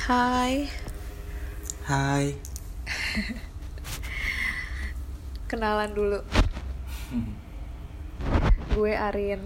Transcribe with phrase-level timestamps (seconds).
[0.00, 0.64] Hai,
[1.84, 2.32] Hai.
[5.44, 6.24] kenalan dulu.
[8.72, 9.44] Gue Arin.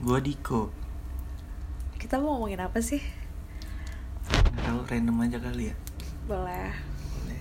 [0.00, 0.72] Gua Diko.
[2.00, 3.04] Kita mau ngomongin apa sih?
[4.56, 5.76] Nggak tahu random aja kali ya.
[6.24, 6.72] Boleh.
[7.20, 7.40] Boleh.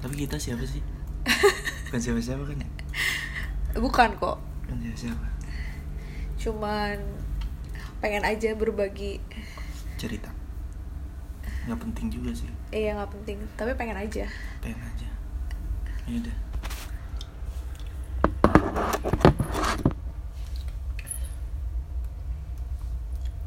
[0.00, 0.80] Tapi kita siapa sih?
[1.92, 2.70] Bukan siapa-siapa kan ya?
[3.76, 4.40] Bukan kok.
[4.64, 5.28] Bukan siapa-siapa.
[6.40, 6.96] Cuman
[8.00, 9.20] pengen aja berbagi.
[10.00, 10.32] Cerita.
[11.68, 12.48] Nggak penting juga sih.
[12.72, 14.24] Iya nggak penting, tapi pengen aja.
[14.64, 15.08] Pengen aja.
[16.08, 16.36] Ya udah.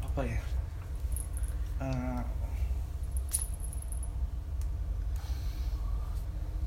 [0.06, 0.38] Apa ya?
[1.82, 2.22] Eh,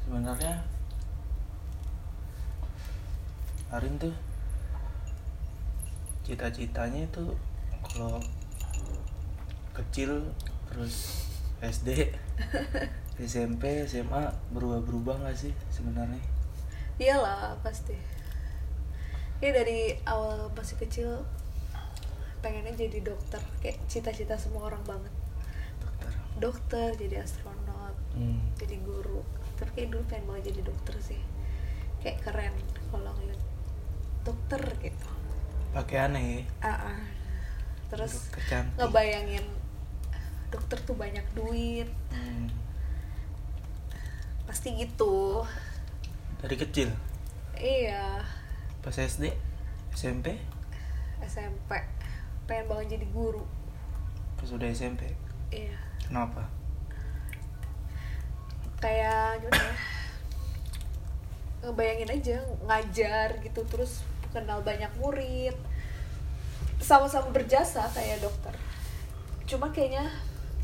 [0.03, 0.67] sebenarnya
[3.71, 4.11] Arin tuh
[6.27, 7.23] cita-citanya itu
[7.87, 8.19] kalau
[9.77, 10.33] kecil
[10.69, 11.25] terus
[11.61, 12.13] SD
[13.17, 16.37] SMP SMA berubah-berubah nggak sih sebenarnya
[16.97, 17.93] Iyalah pasti.
[19.37, 21.21] Ya dari awal masih kecil
[22.41, 25.13] pengennya jadi dokter, kayak cita-cita semua orang banget.
[25.77, 26.09] dokter
[26.41, 28.57] Dokter, jadi astronot, hmm.
[28.57, 29.21] jadi guru.
[29.61, 31.21] Tapi kayak dulu pengen banget jadi dokter sih.
[32.01, 32.53] Kayak keren
[32.89, 33.41] kalau ngeliat
[34.25, 35.09] dokter gitu.
[35.71, 36.41] pakai aneh ya
[36.73, 36.99] Ah, ah.
[37.87, 38.33] terus
[38.75, 39.45] ngebayangin
[40.53, 41.89] dokter tuh banyak duit.
[42.11, 42.47] Hmm.
[44.47, 45.43] pasti gitu.
[46.39, 46.87] Dari kecil?
[47.59, 48.23] Iya.
[48.79, 49.35] Pas SD
[49.97, 50.39] SMP
[51.25, 51.73] SMP
[52.47, 53.43] pengen banget jadi guru.
[54.39, 55.11] Pas udah SMP
[55.51, 55.75] iya.
[56.05, 56.47] Kenapa?
[58.79, 59.75] Kayak gimana ya?
[61.65, 65.57] Ngebayangin aja ngajar gitu terus kenal banyak murid.
[66.79, 68.53] Sama-sama berjasa kayak dokter.
[69.49, 70.07] Cuma kayaknya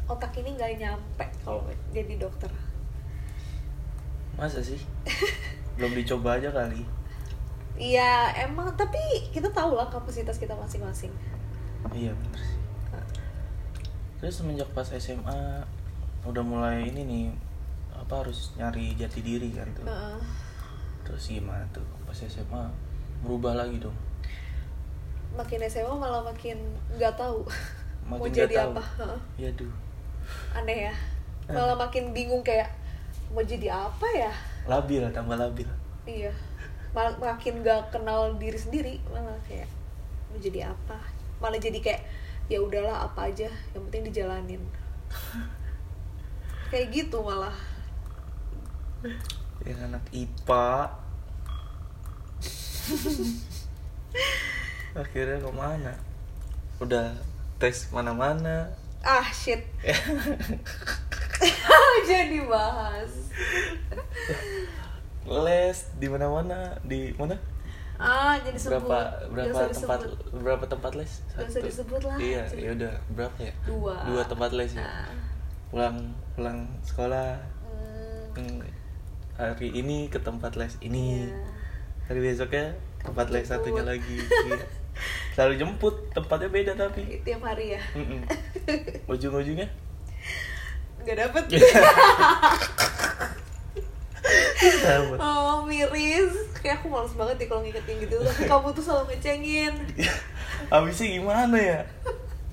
[0.07, 1.63] otak ini nggak nyampe kalau
[1.95, 2.51] jadi dokter.
[4.35, 4.79] Masa sih?
[5.79, 6.83] Belum dicoba aja kali.
[7.73, 9.00] Iya emang tapi
[9.33, 11.09] kita tahu lah kapasitas kita masing-masing.
[11.91, 12.59] iya bener sih.
[14.22, 15.67] Terus semenjak pas SMA
[16.23, 17.25] udah mulai ini nih
[17.91, 19.83] apa harus nyari jati diri kan tuh.
[19.83, 20.17] Heeh.
[21.03, 21.83] terus gimana tuh?
[22.07, 22.63] Pas SMA
[23.25, 23.95] berubah lagi dong.
[25.35, 26.55] Makin SMA malah makin
[26.95, 27.44] nggak tahu
[28.07, 28.73] mau Makin jadi nggak tahu.
[28.78, 28.83] apa.
[29.35, 29.82] Ya duh
[30.56, 30.94] Aneh ya.
[31.50, 31.56] Eh.
[31.56, 32.72] Malah makin bingung kayak
[33.34, 34.34] mau jadi apa ya?
[34.63, 35.67] labil tambah labil
[36.07, 36.31] Iya.
[36.95, 39.67] Malah makin nggak kenal diri sendiri malah kayak
[40.31, 40.97] mau jadi apa?
[41.41, 42.01] Malah jadi kayak
[42.47, 44.63] ya udahlah apa aja yang penting dijalanin.
[46.72, 47.55] kayak gitu malah.
[49.63, 50.91] yang anak IPA
[55.01, 55.94] akhirnya ke mana
[56.84, 57.16] udah
[57.57, 58.67] tes mana-mana
[59.03, 59.59] Ah shit.
[62.03, 63.12] jadi bahas.
[65.25, 67.36] les di mana-mana di mana
[67.96, 68.84] Ah, jadi sebut.
[68.84, 69.00] berapa
[69.31, 70.41] berapa usah tempat disebut.
[70.41, 72.18] berapa tempat les Nggak usah disebut lah.
[72.18, 73.96] iya ya udah berapa ya Dua.
[74.03, 75.08] dua tempat les ya Ah.
[75.70, 75.97] pulang
[76.34, 78.59] pulang sekolah Hmm, hmm,
[79.34, 81.31] hari ini ke tempat les ini iya.
[82.03, 84.59] hari besoknya tempat les satunya lagi Iya.
[85.33, 87.81] selalu jemput tempatnya beda tapi Tiap hari ya.
[87.93, 88.21] Mm-mm.
[89.11, 89.67] ujung-ujungnya
[91.01, 91.43] Nggak dapet.
[95.19, 96.31] Oh, miris.
[96.55, 98.15] Kayak aku males banget ya kalau ngingetin gitu.
[98.17, 99.73] Tapi kamu tuh selalu ngecengin.
[100.63, 101.79] habisnya gimana ya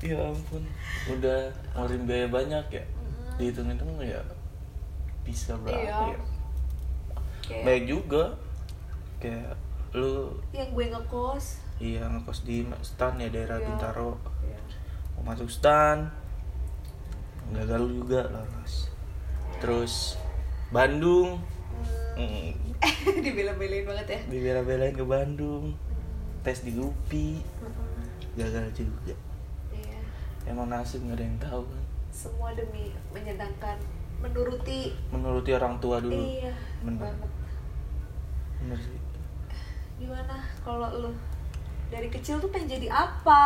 [0.03, 0.65] ya ampun
[1.09, 2.85] udah ngeluarin biaya banyak ya
[3.37, 4.19] dihitung-hitung ya
[5.23, 5.95] bisa berapa Iya.
[6.11, 6.19] ya
[7.41, 8.25] Kayak baik juga
[9.17, 9.55] kayak
[9.93, 11.63] lu yang gue ngekos.
[11.81, 13.67] Iya ngekos di stan ya daerah Iya.
[13.67, 14.59] Bintaro Iya.
[15.17, 16.13] mau masuk stan
[17.51, 18.93] gagal juga lolos
[19.59, 20.21] terus
[20.71, 21.41] Bandung
[22.13, 22.53] Hmm.
[22.53, 22.53] mm,
[23.25, 24.21] Dibela-belain banget ya.
[24.29, 25.73] dibela-belain ke Bandung
[26.41, 28.05] tes di UPI Hmm.
[28.37, 29.17] gagal juga
[29.71, 29.99] Iya.
[30.47, 33.79] emang nasib nggak ada yang tahu kan Semua demi menyenangkan,
[34.19, 34.93] menuruti.
[35.09, 36.53] menuruti orang tua dulu Iya.
[36.83, 37.01] Bener.
[37.03, 37.31] Banget.
[38.61, 38.99] bener sih
[39.97, 41.13] Gimana kalau lu
[41.91, 43.43] dari kecil tuh pengen jadi apa?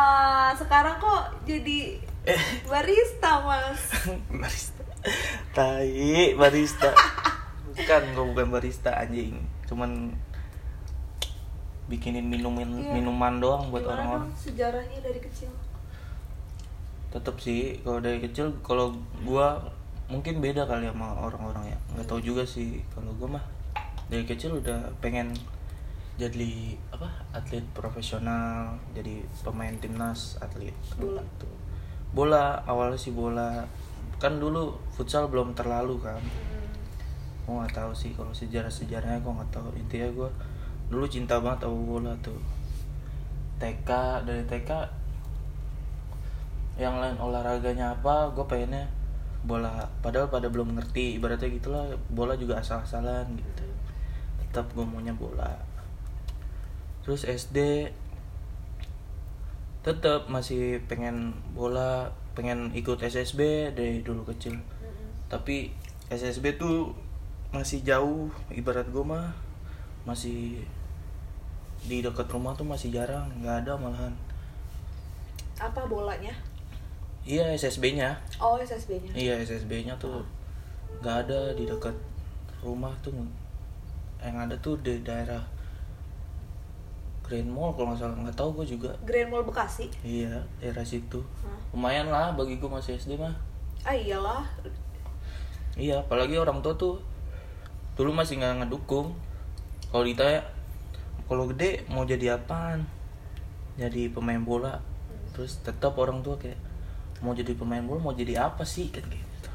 [0.53, 1.97] Sekarang kok jadi
[2.71, 3.81] barista, Mas?
[4.41, 4.75] barista
[5.53, 6.89] tai barista
[7.69, 9.37] bukan gue bukan barista anjing
[9.69, 10.09] cuman
[11.85, 12.89] bikinin minuman Iya.
[12.89, 15.53] minuman doang buat orang-orang sejarahnya dari kecil?
[17.13, 19.61] tetap sih kalau dari kecil kalau gua
[20.09, 23.45] mungkin beda kali sama orang-orang ya nggak tahu juga sih kalau gua mah
[24.09, 25.31] dari kecil udah pengen
[26.15, 31.19] jadi apa atlet profesional jadi pemain timnas atlet Bola.
[31.19, 31.47] gitu
[32.15, 33.67] bola awalnya sih bola.
[34.23, 36.23] Kan dulu futsal belum terlalu kan.
[37.43, 39.67] Gue nggak tahu sih kalau sejarah sejarahnya gue nggak tahu.
[39.75, 40.29] Intinya gue
[40.87, 42.39] dulu cinta banget sama bola tuh.
[43.59, 43.89] TK
[44.23, 44.71] dari TK
[46.79, 48.87] yang lain olahraganya apa gue pengennya
[49.43, 49.83] bola.
[49.99, 51.19] Padahal pada belum ngerti.
[51.19, 53.67] Ibaratnya gitulah bola juga asal-asalan gitu.
[54.39, 55.51] Tetap gue maunya bola
[57.05, 57.93] terus SD
[59.85, 64.57] tetap masih pengen bola pengen ikut SSB dari dulu kecil.
[64.57, 65.29] Mm-mm.
[65.29, 65.69] tapi
[66.09, 66.97] SSB tuh
[67.53, 69.31] masih jauh ibarat gue mah
[70.03, 70.65] masih
[71.85, 74.13] di dekat rumah tuh masih jarang nggak ada malahan.
[75.61, 76.33] Apa bolanya?
[77.25, 80.25] Iya SSB nya oh SSB nya iya SSB nya tuh
[81.01, 81.93] nggak ada di dekat
[82.65, 83.13] rumah tuh.
[84.21, 85.41] Yang ada tuh di daerah
[87.25, 91.25] Grand Mall kalau nggak salah nggak tahu gue juga Grand Mall Bekasi iya daerah situ
[91.41, 91.57] Hah.
[91.73, 93.33] lumayan lah bagi gue masih SD mah
[93.81, 94.45] ah iyalah
[95.75, 97.03] Iya, apalagi orang tua tuh
[97.99, 99.11] dulu masih nggak ngedukung.
[99.91, 100.39] Kalau ditanya,
[101.27, 102.87] kalau gede mau jadi apaan?
[103.75, 104.79] Jadi pemain bola.
[105.35, 106.55] Terus tetap orang tua kayak
[107.19, 109.51] mau jadi pemain bola mau jadi apa sih kan gitu.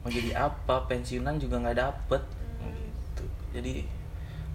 [0.00, 0.88] Mau jadi apa?
[0.88, 2.22] Pensiunan juga nggak dapet.
[2.64, 3.24] Gitu.
[3.52, 3.74] Jadi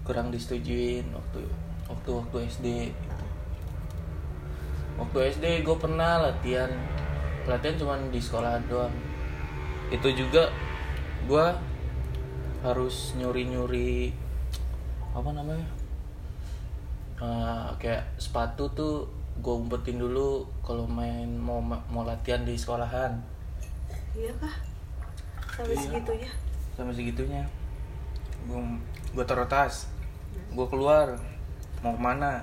[0.02, 1.46] kurang disetujuin waktu
[1.86, 2.66] waktu waktu SD.
[2.88, 3.24] gitu.
[4.94, 6.70] Waktu SD gue pernah latihan.
[7.44, 8.94] Latihan cuman di sekolah doang.
[9.90, 10.48] Itu juga
[11.24, 11.46] gue
[12.64, 14.08] harus nyuri-nyuri
[15.12, 15.68] apa namanya
[17.14, 19.06] Eh, kayak sepatu tuh
[19.38, 23.14] gue umpetin dulu kalau main mau mau latihan di sekolahan.
[24.18, 24.54] Iya kah?
[25.54, 25.82] Sampai Iya.
[25.86, 26.30] segitunya?
[26.74, 27.42] Sampai segitunya.
[28.50, 28.58] Gue
[29.14, 29.86] gue taruh tas.
[30.50, 31.14] Gue keluar
[31.84, 32.40] mau ke mana?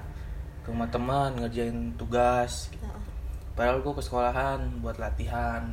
[0.62, 2.70] Ke rumah teman ngerjain tugas.
[2.78, 3.02] Heeh.
[3.52, 5.66] padahal gue ke sekolahan buat latihan.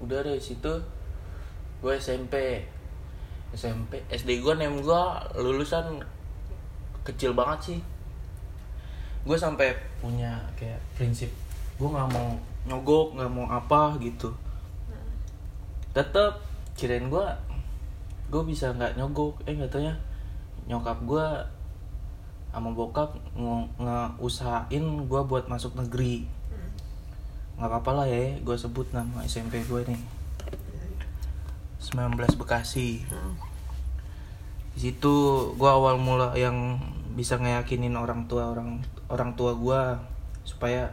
[0.00, 0.72] Udah dari situ
[1.84, 2.64] gue SMP
[3.52, 5.02] SMP SD gue nem gue
[5.36, 6.00] lulusan
[7.04, 7.80] kecil banget sih.
[9.28, 11.28] Gue sampai punya kayak prinsip
[11.76, 12.32] gue nggak mau
[12.64, 14.32] nyogok nggak mau apa gitu.
[15.92, 16.40] Tetep
[16.74, 17.26] kirain gue
[18.34, 19.94] gue bisa nggak nyogok eh nggak taunya
[20.64, 21.26] nyokap gue
[22.54, 26.70] sama bokap nge- ngeusahain gue buat masuk negeri hmm.
[27.58, 30.00] nggak apa-apa lah ya gue sebut nama SMP gue nih
[31.82, 33.34] 19 Bekasi Heeh.
[34.74, 35.14] di situ
[35.58, 36.80] gue awal mula yang
[37.14, 39.80] bisa ngeyakinin orang tua orang orang tua gue
[40.46, 40.88] supaya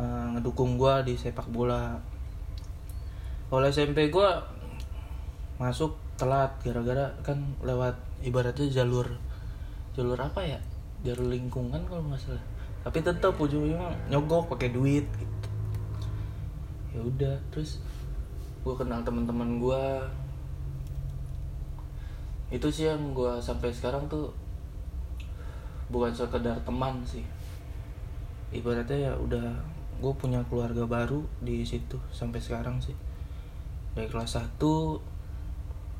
[0.00, 1.96] eh, ngedukung gue di sepak bola
[3.52, 4.28] oleh SMP gue
[5.56, 9.06] masuk telat gara-gara kan lewat ibaratnya jalur
[9.94, 10.60] jalur apa ya?
[11.06, 12.44] Jalur lingkungan kalau nggak salah.
[12.82, 15.48] Tapi tetap ujung-ujungnya nyogok pakai duit gitu.
[16.92, 17.78] Ya udah terus
[18.66, 19.82] gue kenal teman-teman gue
[22.50, 24.30] itu sih yang gue sampai sekarang tuh
[25.90, 27.22] bukan sekedar teman sih.
[28.50, 29.54] Ibaratnya ya udah
[29.96, 32.94] gue punya keluarga baru di situ sampai sekarang sih.
[33.96, 35.15] Dari kelas 1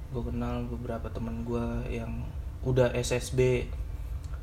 [0.08, 2.22] gue kenal beberapa teman gue yang
[2.62, 3.66] udah SSB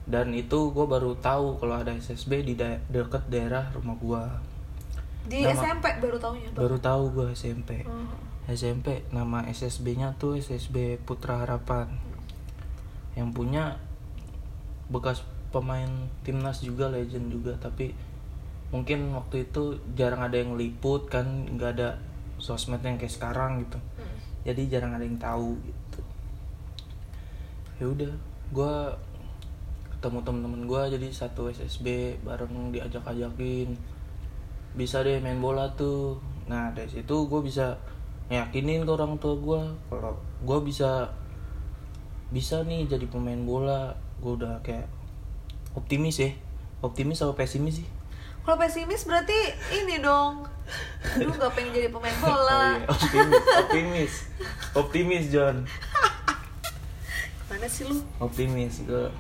[0.04, 4.24] dan itu gue baru tahu kalau ada SSB di da- deket daerah rumah gue
[5.26, 8.08] di Nama- SMP baru tahunya baru tahu gue SMP Oh.
[8.44, 11.88] SMP nama SSB-nya tuh SSB Putra Harapan.
[13.16, 13.80] Yang punya
[14.92, 15.88] bekas pemain
[16.22, 17.56] timnas juga legend juga.
[17.56, 17.96] Tapi
[18.68, 21.90] mungkin waktu itu jarang ada yang liput kan nggak ada
[22.36, 23.80] sosmed yang kayak sekarang gitu.
[23.96, 24.13] Hmm.
[24.44, 26.00] Jadi jarang ada yang tahu gitu.
[27.80, 28.14] Ya udah
[28.54, 28.74] gue
[29.98, 33.76] ketemu temen-temen gue jadi satu SSB bareng diajak-ajakin.
[34.76, 36.20] Bisa deh main bola tuh.
[36.52, 37.80] Nah dari situ gue bisa
[38.32, 41.12] yakinin ke orang tua gue kalau gue bisa
[42.36, 43.96] bisa nih jadi pemain bola.
[44.20, 44.92] Gue udah kayak
[45.76, 46.32] optimis ya.
[46.84, 47.88] Optimis atau pesimis sih
[48.44, 50.44] kalau pesimis berarti ini dong.
[51.20, 54.14] Lu gak pengen jadi pemain Oh bola iya, optimis optimis.
[54.74, 55.56] Optimis John.
[57.52, 58.00] Mana sih lu?
[58.20, 59.12] Optimis gue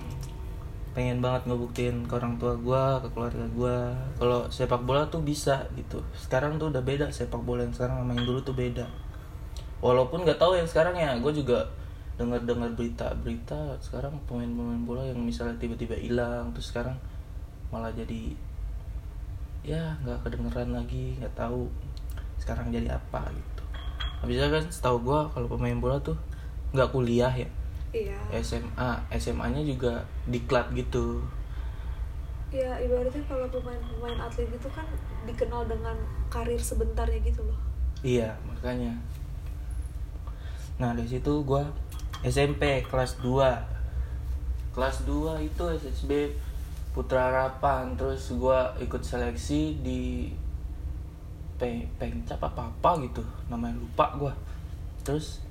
[0.94, 3.78] pengen banget ngebuktiin ke orang tua gue ke keluarga gue
[4.22, 6.00] kalau sepak bola tuh bisa gitu.
[6.16, 8.88] Sekarang tuh udah beda sepak bola yang sekarang sama yang dulu tuh beda.
[9.84, 11.68] Walaupun nggak tahu yang sekarang ya gue juga
[12.14, 16.94] dengar dengar berita berita sekarang pemain-pemain bola yang misalnya tiba-tiba hilang terus sekarang
[17.74, 18.38] malah jadi
[19.64, 21.72] ya nggak kedengeran lagi nggak tahu
[22.36, 23.64] sekarang jadi apa gitu.
[24.20, 26.20] Habisnya kan setahu gue kalau pemain bola tuh
[26.76, 27.48] nggak kuliah ya?
[27.96, 28.20] Iya.
[28.44, 31.24] SMA SMA-nya juga diklat gitu.
[32.54, 34.86] Ya ibaratnya kalau pemain-pemain atlet itu kan
[35.26, 37.58] dikenal dengan karir sebentarnya gitu loh.
[38.04, 39.00] Iya makanya.
[40.78, 41.64] Nah dari situ gua
[42.28, 46.12] SMP kelas 2 kelas 2 itu SSB
[46.94, 47.98] Putra Harapan.
[47.98, 50.30] Terus gua ikut seleksi di
[51.58, 53.26] Pe Pengcap apa apa gitu.
[53.50, 54.34] Namanya lupa gua.
[55.02, 55.42] Terus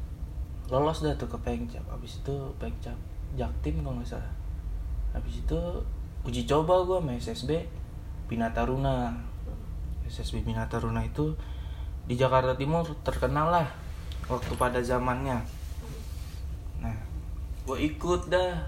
[0.70, 1.84] lolos dah tuh ke Pengcap.
[1.90, 2.96] Habis itu Pengcap
[3.34, 4.32] Jaktim kalau nggak salah.
[5.12, 5.58] Habis itu
[6.22, 7.50] uji coba gua sama SSB
[8.30, 9.12] Bina Taruna
[10.06, 11.34] SSB Bina Taruna itu
[12.06, 13.68] di Jakarta Timur terkenal lah
[14.26, 15.38] waktu pada zamannya.
[16.82, 16.96] Nah
[17.62, 18.58] gue ikut dah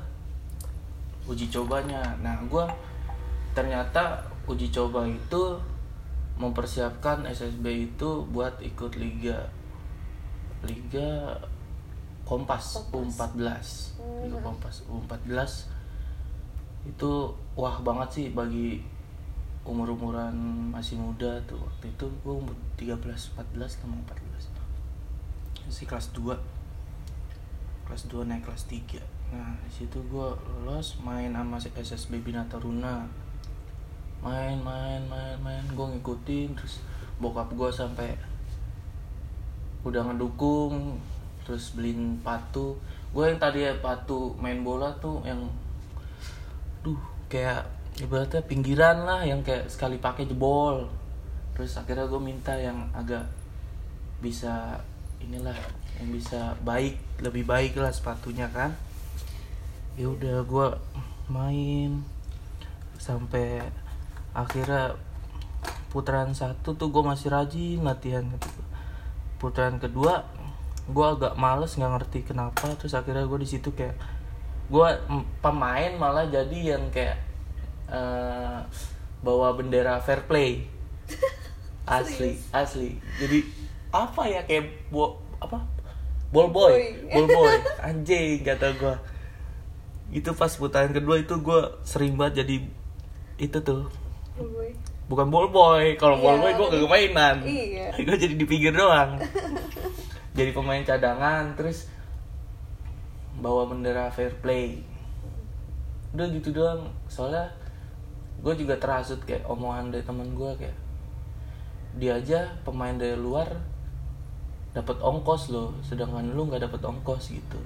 [1.28, 2.02] uji cobanya.
[2.21, 2.64] Nah gue
[3.57, 5.57] ternyata uji coba itu
[6.37, 9.49] mempersiapkan SSB itu buat ikut liga.
[10.64, 11.38] Liga
[12.25, 13.37] Kompas, Kompas.
[13.37, 13.45] U14
[14.25, 14.45] liga Hmm.
[14.45, 15.69] Kompas U14
[16.85, 17.12] itu
[17.57, 18.81] wah banget sih bagi
[19.64, 20.37] umur-umuran
[20.69, 21.57] masih muda tuh.
[21.57, 23.00] Waktu itu gue umur 13
[23.37, 24.25] 14 sama 14
[25.73, 26.37] sih kelas 2
[27.88, 29.00] kelas 2 naik kelas 3
[29.35, 30.29] nah di situ gue
[30.62, 33.25] lolos main sama SSB Bina Taruna
[34.25, 35.64] main main main main.
[35.76, 36.81] Gue ngikutin terus
[37.21, 38.17] bokap gue sampai
[39.85, 40.97] udah ngedukung
[41.45, 42.81] terus beliin patu.
[43.12, 45.45] Gue yang tadi ya patu main bola tuh yang
[46.81, 46.97] duh
[47.29, 47.69] kayak
[48.00, 50.88] ibaratnya pinggiran lah yang kayak sekali pakai jebol.
[51.53, 53.29] Terus akhirnya gue minta yang agak
[54.25, 54.81] bisa
[55.21, 55.55] inilah
[56.00, 58.73] yang bisa baik lebih baik lah sepatunya kan
[59.95, 60.69] ya udah gue
[61.31, 62.03] main.
[62.99, 63.63] Sampai
[64.35, 64.99] akhirnya
[65.95, 68.51] putaran satu tuh gue masih rajin latihan gitu.
[69.39, 70.27] Putaran kedua
[70.85, 72.75] gue agak males nggak ngerti kenapa.
[72.77, 73.95] Terus akhirnya gue di situ kayak
[74.69, 74.89] gue
[75.45, 77.21] pemain malah jadi yang kayak
[77.89, 78.59] eh,
[79.23, 80.67] bawa bendera fair play.
[81.85, 82.97] Asli asli.
[83.21, 83.45] Jadi
[83.93, 85.61] apa ya kayak bo apa?
[86.33, 86.73] Ball boy.
[86.73, 87.13] Boy.
[87.13, 87.55] ball boy.
[87.87, 89.13] Anjing kata gue
[90.14, 92.56] itu pas putaran kedua itu gue sering banget jadi
[93.42, 93.90] itu tuh.
[94.38, 94.75] Gue.
[95.04, 97.37] bukan ball boy kalau ball Iya, boy gue kagak mainan.
[97.42, 97.87] Iya.
[98.06, 99.18] gue jadi di pinggir doang.
[100.35, 101.87] Jadi pemain cadangan terus
[103.38, 104.83] bawa bendera fair play.
[106.11, 106.90] Udah gitu doang.
[107.06, 107.54] Soalnya
[108.42, 110.75] gue juga terhasut kayak omongan dari temen gue kayak
[111.94, 113.47] dia aja pemain dari luar
[114.75, 117.59] dapat ongkos loh sedangkan lu nggak dapat ongkos gitu.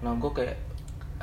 [0.00, 0.56] Nah gue kayak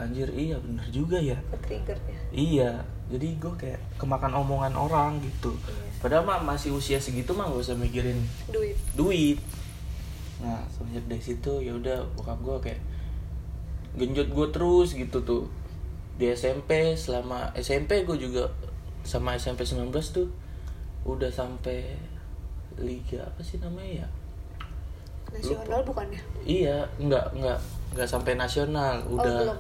[0.02, 2.18] anjir iya bener juga ya Triggernya.
[2.32, 2.72] Iya,
[3.12, 5.52] jadi gue kayak kemakan omongan orang gitu.
[5.54, 6.00] Iya.
[6.02, 8.18] Padahal mah masih usia segitu mah gak usah mikirin
[8.50, 8.74] Duit.
[8.98, 9.38] duit.
[10.42, 12.82] Nah semenjak dari situ ya udah bokap gue kayak
[14.00, 15.44] genjot gue terus gitu tuh
[16.16, 18.48] di SMP selama SMP gue juga
[19.04, 20.28] sama SMP 19 tuh
[21.04, 21.98] udah sampai
[22.80, 24.08] liga apa sih namanya ya?
[25.32, 26.22] Nasional bukannya?
[26.44, 27.60] Iya, nggak nggak
[27.96, 29.60] nggak sampai nasional, Oh, udah belum.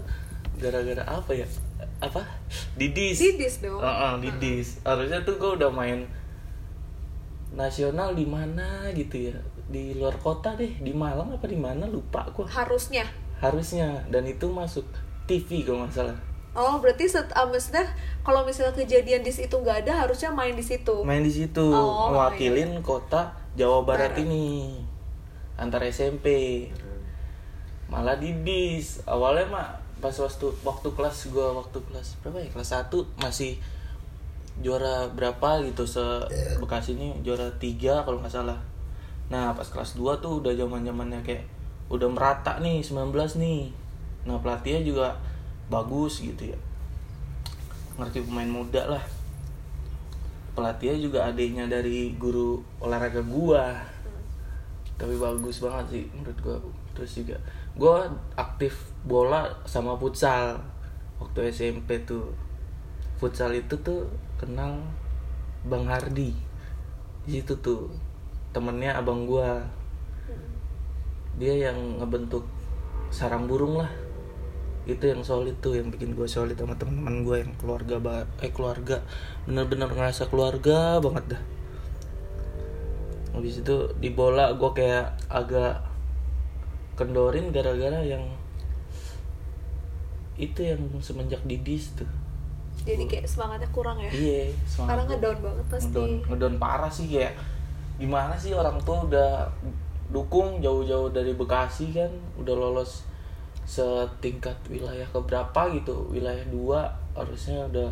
[0.61, 1.47] Gara-gara apa ya?
[1.97, 2.21] Apa?
[2.77, 3.17] Didis.
[3.17, 3.81] Didis dong.
[3.81, 4.77] Heeh, didis.
[4.85, 6.05] Harusnya tuh gue udah main
[7.51, 9.35] nasional di mana gitu ya?
[9.71, 12.45] Di luar kota deh, di Malang apa di mana lupa gue.
[12.45, 13.03] Harusnya.
[13.41, 14.85] Harusnya dan itu masuk
[15.25, 16.17] TV kalau nggak salah.
[16.51, 17.87] Oh, berarti set, ah, maksudnya
[18.27, 20.99] kalau misalnya kejadian di situ nggak ada, harusnya main di situ.
[21.07, 24.23] Main di situ Oh, mewakilin kota Jawa Barat Barat.
[24.27, 24.75] ini
[25.55, 26.67] antar SMP.
[27.91, 29.67] malah didis awalnya mah
[30.01, 32.49] pas waktu waktu kelas gua waktu kelas berapa ya?
[32.49, 33.61] Kelas 1 masih
[34.59, 36.03] juara berapa gitu se
[36.59, 38.59] Bekasi ini juara tiga kalau nggak salah.
[39.31, 41.45] Nah pas kelas 2 tuh udah zaman zamannya kayak
[41.87, 43.71] udah merata nih 19 nih.
[44.27, 45.07] Nah pelatihnya juga
[45.71, 46.59] bagus gitu ya.
[47.95, 49.03] Ngerti pemain muda lah.
[50.51, 53.79] Pelatihnya juga adiknya dari guru olahraga gua.
[54.99, 56.57] Tapi bagus banget sih menurut gua.
[56.91, 57.37] Terus juga
[57.79, 60.61] gua aktif bola sama futsal.
[61.21, 62.33] Waktu SMP tuh.
[63.21, 64.09] Futsal itu tuh
[64.41, 64.81] kenal
[65.65, 66.33] Bang Hardi.
[67.25, 67.89] Di situ tuh
[68.49, 69.61] temennya abang gua.
[71.37, 72.45] Dia yang ngebentuk
[73.13, 73.91] sarang burung lah.
[74.89, 79.05] Itu yang solid tuh yang bikin gue solid sama teman-teman gue yang keluarga eh keluarga.
[79.45, 81.43] Bener-bener ngerasa keluarga banget dah.
[83.37, 85.85] Habis itu di bola gue kayak agak
[86.97, 88.25] kendorin gara-gara yang
[90.41, 92.09] itu yang semenjak didis tuh
[92.81, 94.09] Jadi kayak semangatnya kurang ya.
[94.09, 95.85] iya semangat Karena ngedown banget pasti.
[95.93, 97.33] ngedon ngedon parah sih kayak
[98.01, 99.31] gimana sih orang tua udah
[100.09, 102.09] dukung jauh-jauh dari Bekasi kan
[102.41, 103.05] udah lolos
[103.63, 107.87] setingkat wilayah keberapa gitu wilayah dua harusnya udah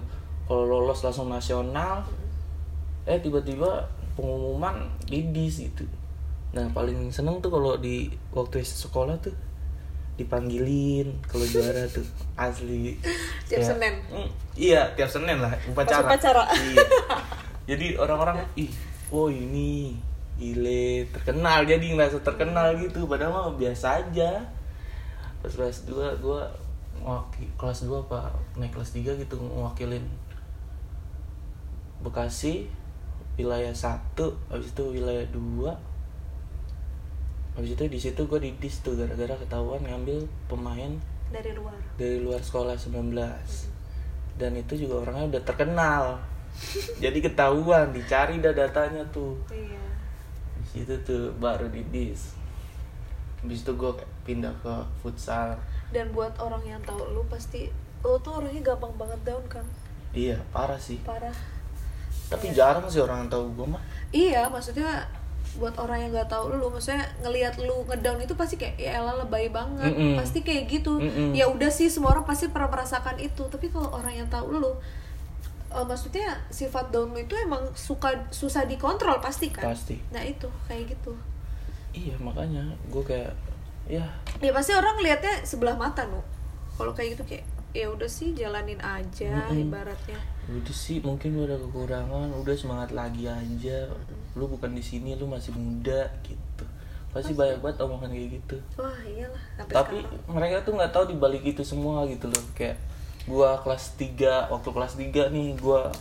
[0.49, 2.01] kalau lolos langsung nasional
[3.05, 3.85] eh tiba-tiba
[4.17, 5.85] pengumuman didis gitu
[6.49, 9.31] nah paling seneng tuh kalau di waktu sekolah tuh
[10.19, 12.03] dipanggilin kalau juara tuh.
[12.35, 12.99] Asli.
[13.47, 13.93] Tiap Kayak- Senin?
[14.11, 16.03] Mm, iya tiap senin lah upacara.
[16.03, 16.43] Upacara.
[16.51, 16.83] iya.
[17.69, 18.67] Jadi orang-orang ih
[19.09, 19.95] oh ini
[20.35, 23.07] gile terkenal jadi ngerasa terkenal gitu.
[23.07, 24.43] Padahal mah biasa aja.
[25.39, 26.41] Pas kelas 2 gue
[27.55, 28.27] kelas 2 apa
[28.59, 30.03] naik kelas 3 gitu ngewakilin
[32.03, 32.67] Bekasi
[33.39, 34.19] wilayah 1
[34.51, 35.88] habis itu wilayah 2
[37.59, 40.95] habis itu di situ gue didis tuh gara-gara ketahuan ngambil pemain
[41.27, 41.75] dari luar.
[41.99, 43.11] dari luar sekolah 19
[44.39, 46.03] dan itu juga orangnya udah terkenal.
[47.03, 49.35] Jadi ketahuan dicari dah datanya tuh.
[49.51, 49.83] Iya.
[50.63, 52.39] Di situ tuh baru didis.
[53.43, 53.91] Habis itu gue
[54.23, 54.73] pindah ke
[55.03, 55.59] futsal.
[55.91, 57.67] Dan buat orang yang tahu lu pasti
[57.99, 59.67] lu tuh orangnya gampang banget down kan?
[60.15, 61.03] Iya parah sih.
[61.03, 61.35] Parah.
[62.31, 63.83] Tapi jarang sih orang yang tahu gue mah.
[64.15, 65.03] Iya maksudnya
[65.57, 69.17] buat orang yang nggak tahu lu maksudnya ngelihat lu ngedown itu pasti kayak ya elah
[69.25, 69.89] lebay banget.
[69.89, 70.13] Mm-mm.
[70.19, 71.01] pasti kayak gitu.
[71.01, 71.33] Mm-mm.
[71.33, 73.43] ya udah sih semua orang pasti pernah merasakan itu.
[73.49, 74.71] Tapi kalau orang yang tahu lu
[75.73, 79.73] eh, maksudnya sifat down lu itu emang suka susah dikontrol pasti kan?
[79.73, 79.97] Pasti.
[80.13, 81.17] nah itu kayak gitu.
[81.89, 83.33] Iya makanya gue kayak
[83.89, 84.05] ya.
[84.37, 86.21] Ya pasti orang lihatnya sebelah mata nu.
[86.77, 89.65] Kalau kayak gitu kayak ya udah sih jalanin aja Mm-mm.
[89.69, 90.17] ibaratnya.
[90.49, 93.85] Udah sih mungkin ada kekurangan udah semangat lagi aja
[94.39, 96.63] lu bukan di sini lu masih muda gitu.
[97.11, 98.57] Pasti banyak banget omongan kayak gitu.
[98.79, 100.31] Wah iyalah tapi sekarang.
[100.31, 102.45] mereka tuh nggak tahu dibalik itu semua gitu loh.
[102.55, 102.79] Kayak
[103.27, 105.91] gua kelas 3 waktu kelas 3 nih gua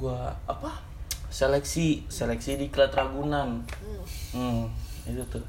[0.00, 0.80] gua apa?
[1.28, 3.60] Seleksi seleksi di Klat Ragunan.
[3.68, 4.02] Hmm.
[4.32, 4.64] hmm
[5.04, 5.44] itu tuh.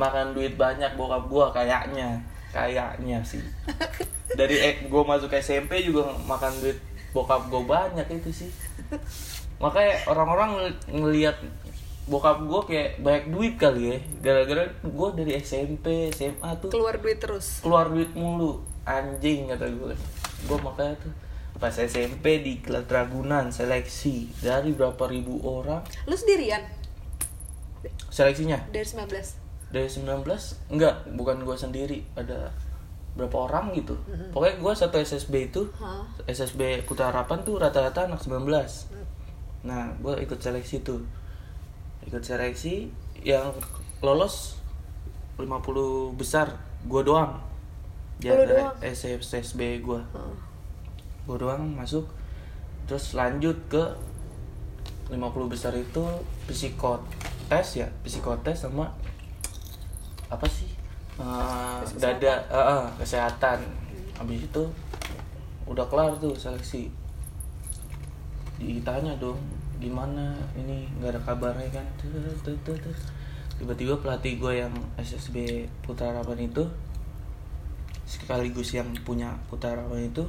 [0.00, 2.16] Makan duit banyak bokap gua kayaknya.
[2.48, 3.44] Kayaknya sih.
[4.40, 6.80] Dari eh, gua masuk SMP juga makan duit
[7.12, 8.50] bokap gua banyak itu sih
[9.58, 11.36] makanya orang-orang ngel- ngelihat
[12.08, 13.98] bokap gua kayak banyak duit kali ya.
[14.22, 17.60] Gara-gara gua dari SMP SMA tuh keluar duit terus.
[17.60, 18.64] keluar duit mulu.
[18.88, 19.92] Anjing kata gue
[20.48, 21.12] gue makanya tuh
[21.58, 25.84] pas SMP di Klat Ragunan seleksi dari berapa ribu orang?
[26.08, 26.64] Lu sendirian?
[28.08, 28.58] Seleksinya?
[28.72, 30.24] Dari 19 dari 19
[30.72, 32.00] enggak bukan gue sendiri.
[32.16, 32.48] Ada
[33.12, 33.98] berapa orang gitu.
[34.32, 36.06] Pokoknya gue satu SSB itu Hah?
[36.24, 38.48] SSB Putra Harapan tuh rata-rata anak 19
[39.68, 41.04] nah gue ikut seleksi tuh.
[42.08, 42.88] Ikut seleksi
[43.20, 43.52] yang
[44.00, 44.56] lolos
[45.36, 46.48] 50 besar
[46.88, 47.36] gue doang.
[48.18, 48.72] Di Oh, lu antara?
[48.82, 50.36] SSB gue Heeh.
[51.28, 52.08] gue doang masuk.
[52.88, 53.84] Terus lanjut ke
[55.12, 55.20] 50
[55.52, 56.00] besar itu
[56.48, 58.88] psikotes ya psikotes sama
[60.32, 60.72] apa sih?
[61.84, 63.60] Tes dada eh, eh, kesehatan.
[64.16, 64.64] Habis itu
[65.68, 66.88] udah kelar tuh seleksi.
[68.58, 69.38] Ditanya dong
[69.78, 70.34] gimana?
[70.54, 71.86] Ini nggak ada kabarnya kan?
[73.58, 76.62] Tiba-tiba pelatih gue yang SSB Putra Harapan itu
[78.06, 80.22] sekaligus yang punya Putra Harapan itu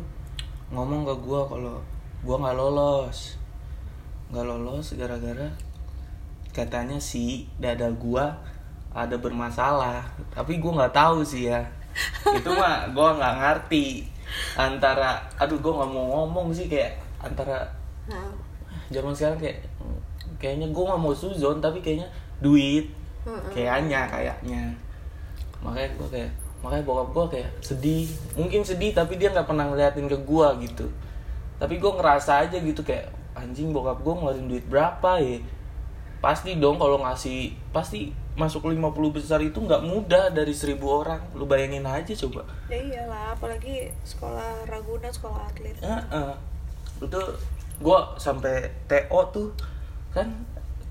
[0.74, 1.78] ngomong ke gue kalau
[2.26, 3.38] gue nggak lolos.
[4.30, 5.50] Nggak lolos gara-gara
[6.50, 8.36] katanya si dada gua
[8.94, 10.04] ada bermasalah.
[10.34, 11.62] Tapi gua nggak tahu sih ya.
[12.26, 14.06] Itu mah gua nggak ngerti
[14.58, 17.66] antara aduh gua nggak mau ngomong sih kayak antara
[18.90, 19.58] zaman sekarang kayak
[20.42, 22.10] kayaknya gua nggak mau suzon tapi kayaknya
[22.42, 22.90] duit.
[23.54, 24.64] Kayaknya kayaknya.
[25.62, 28.10] Makanya gua kayak makanya bokap gua kayak sedih.
[28.34, 30.88] Mungkin sedih tapi dia nggak pernah ngeliatin ke gua gitu.
[31.60, 35.40] Tapi gua ngerasa aja gitu kayak anjing bokap gua ngeluarin duit berapa ya?
[36.20, 38.80] Pasti dong kalau ngasih pasti masuk 50
[39.12, 41.20] besar itu nggak mudah dari 1000 orang.
[41.36, 42.48] Lu bayangin aja coba.
[42.72, 45.76] Ya iyalah apalagi sekolah Ragunan sekolah atlet.
[45.84, 46.34] Heeh.
[47.00, 47.22] itu
[47.80, 49.56] gue sampai TO tuh
[50.12, 50.28] kan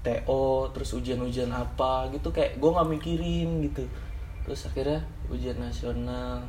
[0.01, 3.85] TO terus ujian-ujian apa gitu kayak gue nggak mikirin gitu.
[4.49, 6.41] Terus akhirnya ujian nasional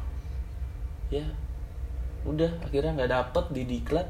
[1.12, 1.26] ya
[2.24, 4.08] udah akhirnya nggak dapet di diklat.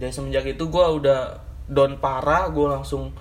[0.00, 3.12] Dan semenjak itu gue udah down parah gue langsung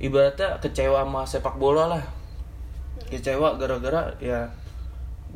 [0.00, 2.04] ibaratnya kecewa sama sepak bola lah.
[3.12, 4.48] Kecewa gara-gara ya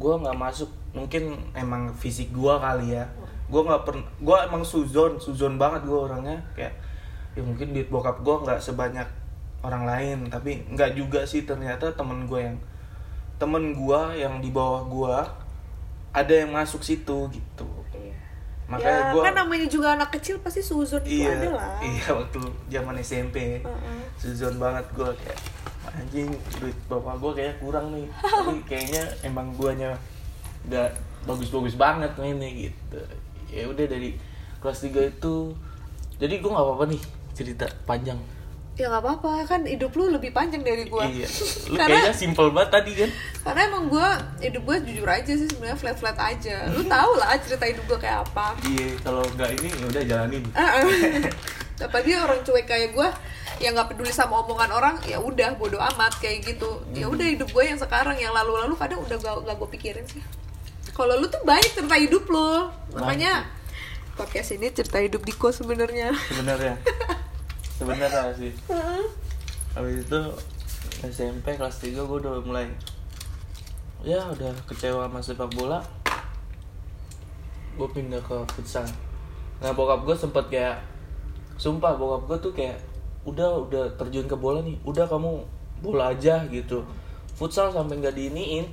[0.00, 0.72] gue nggak masuk.
[0.96, 3.05] Mungkin emang fisik gue kali ya
[3.46, 6.38] gue nggak pernah gue emang suzon suzon banget gue orangnya.
[6.59, 6.74] Kayak
[7.37, 9.09] ya mungkin duit bokap gue nggak sebanyak
[9.61, 12.56] orang lain tapi nggak juga sih ternyata temen gue yang
[13.37, 15.16] temen gue yang di bawah gue
[16.16, 17.68] ada yang masuk situ gitu.
[17.92, 18.16] Iya.
[18.72, 21.76] Makanya ya gue kan namanya juga anak kecil pasti suzon itu iya ada lah.
[21.85, 22.40] iya waktu
[22.72, 24.00] zaman SMP Heeh.
[24.16, 25.38] suzon banget gue kayak
[25.96, 26.28] anjing
[26.59, 28.09] duit bapak gue kayak kurang nih.
[28.32, 29.92] Tapi kayaknya emang guanya
[30.66, 30.88] udah
[31.28, 32.98] bagus-bagus banget mainnya gitu
[33.48, 34.14] ya udah dari
[34.59, 35.54] kelas 3 itu
[36.16, 38.16] jadi gue nggak apa-apa nih cerita panjang.
[38.76, 41.24] Ya nggak apa-apa kan hidup lu lebih panjang dari gue iya
[41.66, 43.11] lu Karena- kayaknya simple banget tadi kan?
[43.40, 44.09] karena emang gue
[44.42, 46.68] hidup gue jujur aja sih sebenarnya flat flat aja.
[46.68, 48.52] Lu tau lah cerita hidup gue kayak apa.
[48.62, 50.44] Iya kalau nggak ini ya udah jalanin.
[50.56, 50.85] Ah, ah.
[51.76, 53.09] apalagi orang cuek kayak gue
[53.61, 56.80] yang nggak peduli sama omongan orang ya udah bodoh amat kayak gitu.
[56.92, 60.20] Ya udah hidup gue yang sekarang yang lalu-lalu kadang udah gak, gak gue pikirin sih
[60.96, 63.44] kalau lu tuh banyak cerita hidup lo makanya
[64.16, 66.09] podcast ini cerita hidup Diko sebenarnya.
[66.32, 66.74] Sebenarnya.
[67.78, 68.52] Sebenarnya sih.
[69.76, 70.20] Habis itu
[71.04, 72.64] SMP kelas 3 gue udah mulai.
[74.00, 75.85] Ya udah kecewa sama sepak bola.
[77.76, 78.88] Gue pindah ke futsal.
[79.61, 80.80] Nah bokap gue sempet kayak
[81.61, 82.80] sumpah bokap gue tuh kayak
[83.28, 84.80] udah udah terjun ke bola nih.
[84.88, 85.44] Udah kamu
[85.85, 86.80] bola aja gitu.
[87.37, 88.64] Futsal sampai nggak diiniin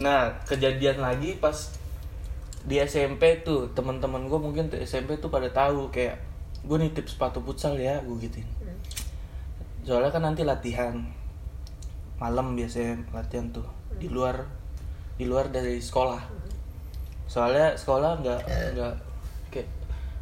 [0.00, 1.68] nah kejadian lagi pas
[2.62, 6.16] di SMP tuh teman-teman gue mungkin tuh SMP tuh pada tahu kayak
[6.62, 8.46] gue nitip sepatu futsal ya gue gituin.
[9.82, 10.94] Soalnya kan nanti latihan
[12.22, 13.66] malam biasanya latihan tuh
[13.98, 14.46] di luar
[15.18, 16.22] di luar dari sekolah.
[17.26, 18.40] Soalnya sekolah nggak
[18.78, 18.94] nggak
[19.50, 19.68] kayak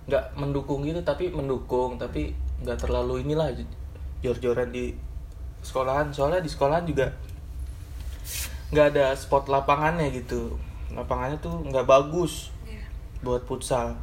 [0.08, 2.32] nggak mendukung gitu tapi mendukung tapi
[2.64, 3.52] nggak terlalu inilah
[4.24, 4.96] jor-joran di
[5.60, 6.08] sekolahan.
[6.08, 7.12] Soalnya di sekolahan juga
[8.70, 10.54] nggak ada spot lapangannya gitu.
[10.94, 12.86] Lapangannya tuh nggak bagus Iya.
[13.22, 13.94] buat futsal.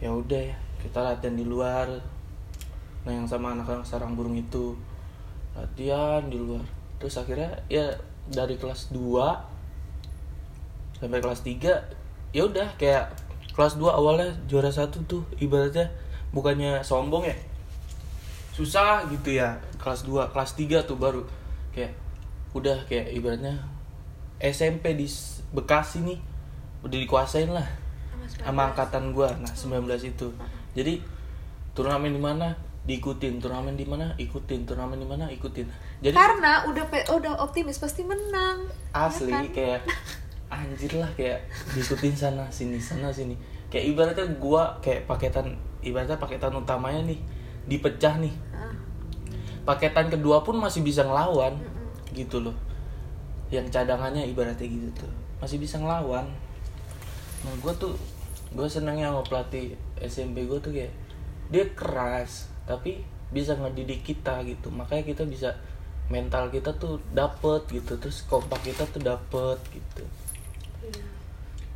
[0.00, 1.88] Ya udah ya kita latihan di luar.
[3.04, 4.76] Nah yang sama anak-anak sarang burung itu.
[5.52, 6.64] Latihan di luar.
[6.96, 7.92] Terus akhirnya ya
[8.28, 9.36] dari kelas 2
[11.00, 11.80] sampai kelas 3
[12.30, 13.08] ya udah kayak
[13.56, 15.88] kelas 2 awalnya juara satu tuh ibaratnya
[16.32, 17.36] bukannya sombong ya?
[18.52, 21.24] Susah gitu ya kelas 2 kelas 3 tuh baru.
[21.72, 21.96] Kayak
[22.50, 23.62] udah kayak ibaratnya
[24.40, 25.06] SMP di
[25.50, 26.18] Bekasi nih
[26.80, 27.66] udah dikuasain lah
[28.40, 30.28] sama angkatan gua nah 19 itu.
[30.72, 31.02] Jadi
[31.74, 32.54] turnamen di mana?
[32.86, 33.42] Diikutin.
[33.42, 34.14] Turnamen di mana?
[34.16, 34.64] Ikutin.
[34.64, 35.26] Turnamen di mana?
[35.28, 35.66] Ikutin.
[36.00, 38.70] Jadi karena udah udah optimis pasti menang.
[38.94, 39.46] Asli ya kan?
[39.52, 39.80] kayak
[40.62, 43.34] anjir lah kayak diikutin sana sini sana sini.
[43.68, 47.18] Kayak ibaratnya gua kayak paketan ibaratnya paketan utamanya nih
[47.66, 48.32] dipecah nih.
[49.66, 51.58] Paketan kedua pun masih bisa ngelawan
[52.12, 52.56] gitu loh.
[53.50, 55.12] Yang cadangannya ibaratnya gitu tuh.
[55.42, 56.26] Masih bisa ngelawan.
[57.46, 57.96] Nah gue tuh
[58.50, 60.90] gue senengnya sama pelatih SMP gue tuh kayak
[61.50, 64.70] dia keras tapi bisa ngedidik kita gitu.
[64.70, 65.54] Makanya kita bisa
[66.10, 70.02] mental kita tuh dapet gitu terus kompak kita tuh dapet gitu.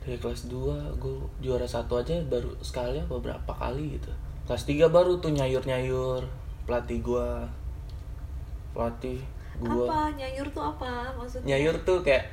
[0.04, 4.10] Dari kelas 2 gue juara satu aja baru sekali apa berapa kali gitu.
[4.44, 6.26] Kelas 3 baru tuh nyayur-nyayur
[6.68, 7.28] pelatih gue
[8.74, 9.22] pelatih
[9.60, 9.98] gue apa?
[10.18, 11.46] Nyayur tuh apa maksudnya?
[11.54, 12.24] Nyayur tuh kayak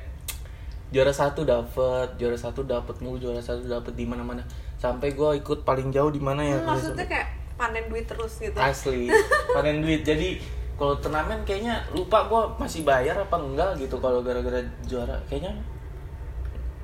[0.92, 4.44] juara satu dapet juara satu dapet mulu juara satu dapet di mana mana
[4.76, 6.58] sampai gue ikut paling jauh di mana ya?
[6.60, 8.58] Hmm, maksudnya kayak panen duit terus gitu.
[8.58, 9.08] Asli
[9.56, 10.02] panen duit.
[10.04, 10.42] Jadi
[10.76, 15.16] kalau turnamen kayaknya lupa gue masih bayar apa enggak gitu kalau gara-gara juara.
[15.30, 15.54] Kayaknya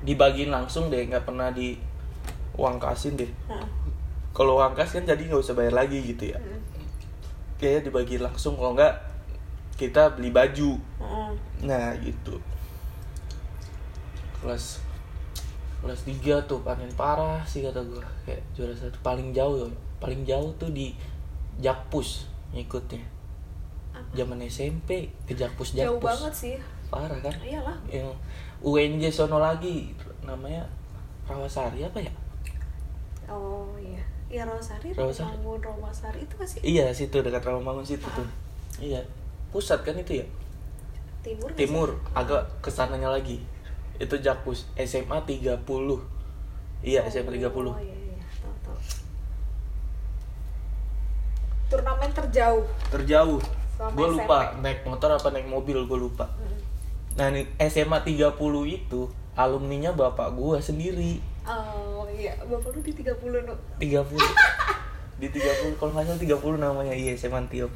[0.07, 1.75] dibagiin langsung deh nggak pernah di
[2.55, 3.27] uang kasin deh
[4.39, 6.39] kalau uang kas kan jadi nggak usah bayar lagi gitu ya.
[6.39, 6.63] Mm,
[7.59, 8.55] kayaknya dibagiin langsung.
[8.55, 8.95] Kalau enggak
[9.79, 10.75] kita beli baju.
[10.99, 11.33] Mm.
[11.63, 12.35] nah gitu.
[14.43, 14.83] Kelas
[15.79, 18.99] kelas 3 tuh panen parah sih kata gue kayak juara satu.
[18.99, 19.67] Paling jauh ya
[20.03, 20.91] paling jauh tuh di
[21.63, 23.03] Jakpus ngikutnya.
[24.15, 26.07] Zaman SMP ke Jakpus jauh Jakpus.
[26.07, 26.55] banget sih.
[26.91, 27.35] Parah kan?
[27.39, 27.77] Iyalah.
[27.87, 28.11] Yang
[28.59, 30.67] UNJ sono lagi namanya
[31.27, 32.11] Rawasari apa ya?
[33.29, 34.03] Oh iya.
[34.27, 35.39] Iya Rawasari Rawasari.
[35.39, 38.27] Rawamangun Rawasari itu masih iya situ dekat Rawamangun situ tuh.
[38.79, 39.03] Iya
[39.49, 40.27] pusat kan itu ya?
[41.19, 43.43] Timur timur agak ke sananya lagi.
[43.99, 45.59] Itu Jakpus SMA 30
[46.79, 48.23] iya SMA 30 oh iya iya
[48.63, 48.79] tahu
[51.69, 52.65] turnamen terjauh.
[52.89, 53.39] Terjauh.
[53.95, 54.61] Gue lupa SMP.
[54.65, 56.27] naik motor apa naik mobil gue lupa.
[56.35, 56.57] Mm.
[57.17, 58.35] nah nih SMA 30
[58.67, 59.01] itu
[59.37, 61.21] alumninya bapak gue sendiri.
[61.45, 62.35] Oh iya.
[62.43, 64.17] Bapak lu di 30 no 30
[65.19, 66.93] di 30 kalau nggak salah 30 namanya.
[66.95, 67.69] Iya SMA 30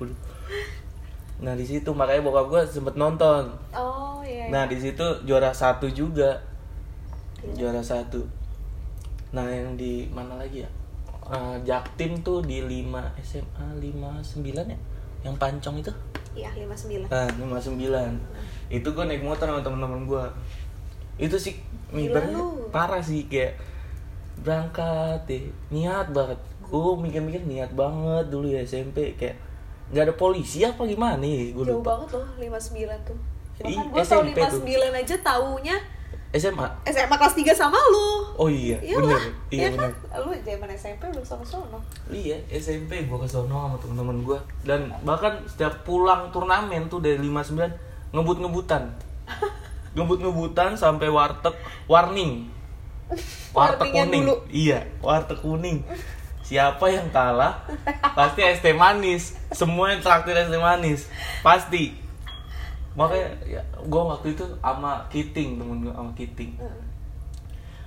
[1.44, 3.52] nah di situ makanya bokap gue sempet nonton.
[3.76, 4.52] Oh iya, iya.
[4.52, 6.40] nah di situ juara satu juga.
[7.44, 7.68] Iya.
[7.68, 8.24] juara satu.
[9.36, 10.70] Nah yang di mana lagi ya?
[11.24, 14.80] Eh, Jaktim tuh di 5 SMA 59 ya?
[15.24, 15.92] Yang pancong itu?
[16.36, 20.26] Iya 59 Nah, 59 Itu gue naik motor sama teman-teman gue
[21.22, 21.62] Itu sih
[21.94, 23.56] Gila ibaratnya parah sih kayak
[24.44, 25.46] Berangkat deh.
[25.70, 26.42] Niat banget.
[26.66, 29.38] Gue mikir-mikir niat banget dulu ya SMP Kayak
[29.94, 31.54] nggak ada polisi apa gimana ya?
[31.54, 32.02] Gue jauh lupa.
[32.02, 33.18] banget loh 59 tuh.
[33.62, 34.62] Bahkan gue tau SMP tuh.
[34.66, 35.78] 59 aja taunya
[36.34, 38.34] SMA SMA kelas 3 sama lu.
[38.34, 39.22] Oh iya Iya bener.
[39.54, 39.94] iya kan?
[39.94, 39.94] bener.
[40.20, 41.78] Lu zaman SMP udah sama sono.
[42.10, 47.22] Iya SMP gue ke sono sama temen-temen gue dan bahkan setiap pulang turnamen tuh dari
[47.22, 47.54] 59
[48.12, 48.90] ngebut-ngebutan.
[49.94, 51.54] Ngebut-ngebutan sampai warteg
[51.86, 52.50] warning.
[53.54, 54.26] Warteg kuning.
[54.26, 54.42] dulu.
[54.50, 55.86] iya warteg kuning
[56.44, 57.64] siapa yang kalah
[58.14, 61.08] pasti es teh manis semua yang traktir es teh manis
[61.40, 61.96] pasti
[62.94, 66.52] makanya ya gue waktu itu sama Kiting temen gue sama Kiting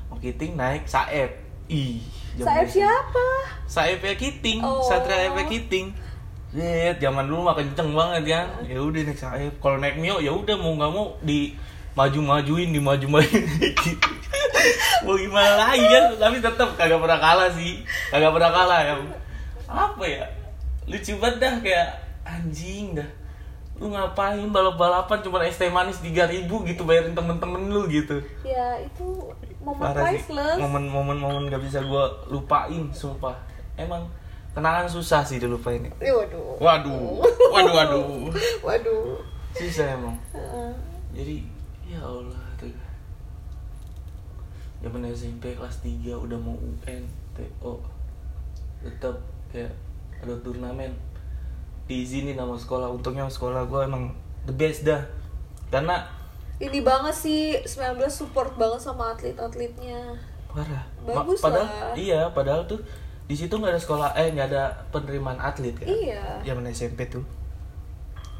[0.09, 1.31] sama Kiting naik Saeb
[1.71, 2.01] ih
[2.37, 3.27] Saeb siapa?
[3.64, 4.85] Saeb ya Kiting, Oh.
[4.85, 5.88] Satria Ep Kiting.
[6.53, 8.47] Lihat zaman dulu mah kenceng banget kan.
[8.69, 9.53] Ya udah naik Saeb.
[9.61, 11.57] Kalau naik Mio ya udah mau nggak mau di
[11.96, 14.09] maju-majuin, dimaju-majuin gitu.
[15.09, 17.80] mau gimana lagi kan, tapi tetap kagak pernah kalah sih.
[18.12, 18.94] Kagak pernah kalah ya.
[19.66, 20.24] Apa ya?
[20.87, 21.88] Lucu banget dah kayak
[22.22, 23.09] anjing dah.
[23.76, 28.20] Lu ngapain balap-balapan cuma es teh manis 3000 gitu bayarin temen-temen lu gitu.
[28.44, 30.56] Ya itu momen Parah priceless.
[30.61, 33.37] Momen-momen momen gak bisa gue lupain, sumpah.
[33.76, 34.09] Emang
[34.56, 35.85] kenangan susah sih dilupain.
[36.00, 36.56] Eh, waduh.
[36.56, 37.20] Waduh,
[37.52, 38.04] waduh, waduh.
[38.66, 39.20] Waduh.
[39.52, 40.16] Susah emang.
[40.32, 40.72] Heeh.
[41.16, 41.37] Jadi,
[41.87, 42.70] ya Allah tuh.
[44.79, 47.81] Zaman SMP kelas 3 udah mau UN, TO.
[48.81, 49.16] Tetap
[49.49, 49.72] kayak
[50.18, 50.92] ada turnamen.
[51.87, 52.88] Diizinin sama sekolah.
[52.88, 54.11] Untungnya sekolah gue emang
[54.44, 55.01] the best dah.
[55.68, 56.03] Karena
[56.57, 57.77] Ini banget sih 19
[58.09, 60.16] support banget sama atlet-atletnya.
[60.49, 61.92] parah Ma- Bagus padahal lah.
[61.94, 62.81] iya padahal tuh
[63.22, 66.40] di situ nggak ada sekolah eh nggak ada penerimaan atlet kan Iya.
[66.40, 67.20] zaman SMP tuh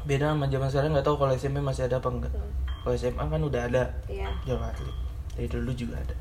[0.03, 2.49] beda sama zaman sekarang nggak tahu kalau SMP masih ada apa enggak Hmm.
[2.87, 4.31] Kalau SMA kan udah ada Iya.
[4.47, 4.95] jam atlet
[5.35, 6.15] dari dulu juga ada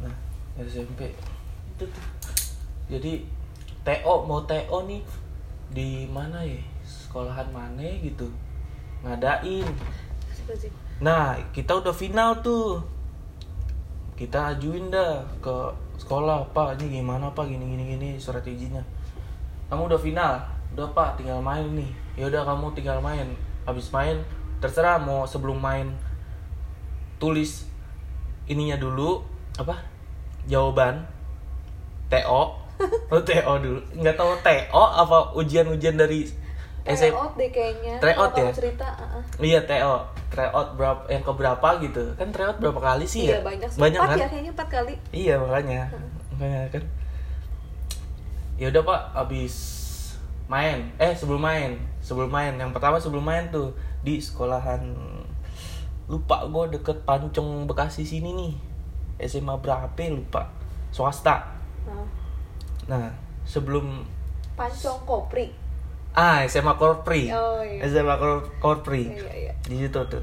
[0.00, 0.14] nah
[0.56, 1.12] SMP
[1.76, 2.04] itu tuh
[2.88, 3.20] jadi
[3.84, 5.04] TO mau TO nih
[5.76, 8.24] di mana ya sekolahan mana gitu
[9.06, 9.66] ngadain.
[11.02, 12.80] Nah, kita udah final tuh.
[14.16, 15.54] Kita ajuin dah ke
[16.00, 18.80] sekolah, Pak, ini gimana Pak, gini gini gini surat izinnya.
[19.68, 20.40] Kamu udah final,
[20.72, 21.90] udah Pak, tinggal main nih.
[22.16, 23.28] Ya udah kamu tinggal main.
[23.68, 24.16] Habis main,
[24.66, 25.94] terserah mau sebelum main
[27.22, 27.70] tulis
[28.50, 29.22] ininya dulu
[29.54, 29.78] apa?
[30.50, 31.06] Jawaban
[32.10, 32.42] TO.
[33.08, 33.80] Oh, TO dulu.
[33.94, 36.26] Nggak tahu TO apa ujian-ujian dari.
[36.86, 37.98] Tryout deh kayaknya.
[37.98, 38.50] Tryout ya?
[38.54, 39.22] cerita, uh-uh.
[39.42, 42.14] Iya TO, tryout berapa yang keberapa gitu.
[42.14, 43.42] Kan tryout berapa kali sih Iya ya?
[43.42, 43.80] banyak sih.
[43.82, 44.18] Banyak empat kan?
[44.22, 44.94] ya kayaknya empat kali.
[45.10, 45.80] Iya makanya.
[46.30, 46.82] Makanya kan.
[48.54, 49.54] Ya udah Pak, abis
[50.46, 50.78] main.
[51.02, 52.54] Eh sebelum main, sebelum main.
[52.54, 53.74] Yang pertama sebelum main tuh
[54.06, 54.86] di sekolahan
[56.06, 58.54] lupa gue deket Pancong Bekasi sini nih.
[59.18, 60.46] SMA berapa lupa.
[60.88, 61.42] Swasta.
[61.82, 62.06] Nah,
[62.86, 63.10] Nah,
[63.42, 64.06] sebelum
[64.54, 65.50] Pancong Kopri.
[66.14, 67.28] ah SMA Korpri.
[67.28, 67.82] Oh, iya.
[67.84, 69.10] SMA Kor- Korpri.
[69.10, 69.54] Iya, iya, iya.
[69.66, 70.22] di situ tuh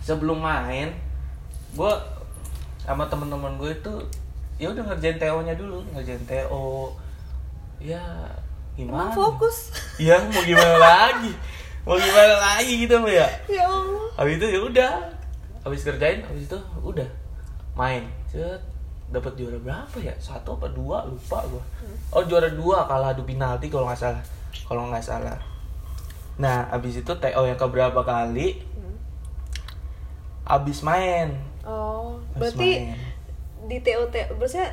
[0.00, 0.88] sebelum main
[1.70, 1.92] gue
[2.80, 3.92] sama temen-temen gue itu
[4.56, 6.96] ya udah ngerjain TO nya dulu ngerjain TO
[7.78, 8.00] ya
[8.74, 9.68] Emang gimana fokus.
[10.00, 11.28] ya mau gimana lagi
[11.86, 13.26] mau gimana lagi gitu ya?
[13.46, 14.06] Ya Allah.
[14.16, 14.92] habis itu ya udah.
[15.62, 17.08] Habis kerjain habis itu udah.
[17.74, 18.06] Main.
[18.26, 18.60] Cet
[19.08, 20.12] dapat juara berapa ya?
[20.18, 21.04] Satu apa dua?
[21.04, 21.62] Lupa gua.
[22.12, 24.24] Oh juara dua kalah adu penalti kalau nggak salah.
[24.66, 25.38] Kalau nggak salah.
[26.36, 28.60] Nah habis itu TO yang keberapa kali?
[28.74, 28.96] Hmm.
[30.44, 31.36] habis main.
[31.64, 32.96] Oh, Habis berarti main.
[33.68, 34.64] di TO TO berarti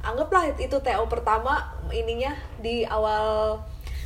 [0.00, 1.60] anggaplah itu TO pertama
[1.92, 3.60] ininya di awal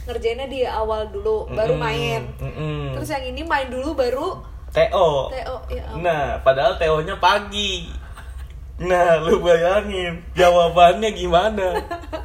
[0.05, 2.21] ngerjainnya di awal dulu baru Mm-mm, main.
[2.37, 2.93] mm-mm.
[2.95, 4.29] Terus yang ini main dulu baru
[4.69, 5.87] TO TO ya.
[5.87, 6.03] ampun.
[6.03, 7.89] Nah, padahal TO-nya pagi.
[8.75, 11.79] Nah, lu bayangin jawabannya gimana?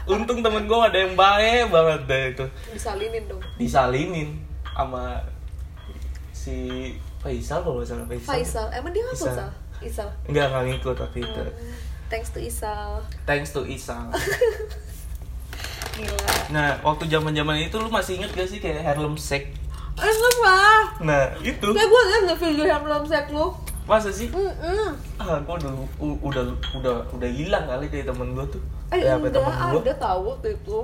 [0.10, 2.46] Untung temen gue ada yang baik banget deh itu.
[2.74, 3.42] Disalinin dong.
[3.56, 4.30] Disalinin
[4.74, 5.22] sama
[6.34, 6.58] si
[7.22, 8.32] Faisal kalau salah Faisal.
[8.34, 9.36] Faisal, emang dia ngapus Isal.
[9.38, 9.52] Sal?
[9.80, 10.10] Isal.
[10.26, 11.42] Enggak nggak ngikut waktu itu.
[12.10, 13.06] Thanks to Isal.
[13.30, 14.10] Thanks to Isal.
[16.00, 16.34] Gila.
[16.50, 19.52] Nah, waktu zaman-zaman itu lu masih inget gak sih kayak Harlem Shake?
[19.94, 20.82] Eh, enggak lah.
[21.02, 21.68] Nah, itu.
[21.70, 23.48] Kayak gue liat nggak video belum sek lu.
[23.84, 24.30] Masa sih?
[24.30, 24.94] Mm-mm.
[25.18, 25.74] Ah, gua udah
[26.24, 28.62] udah udah udah hilang kali dari temen gua tuh.
[28.90, 29.82] Eh, Ya, apa enggak, temen gua.
[29.82, 30.80] ada tahu tuh itu.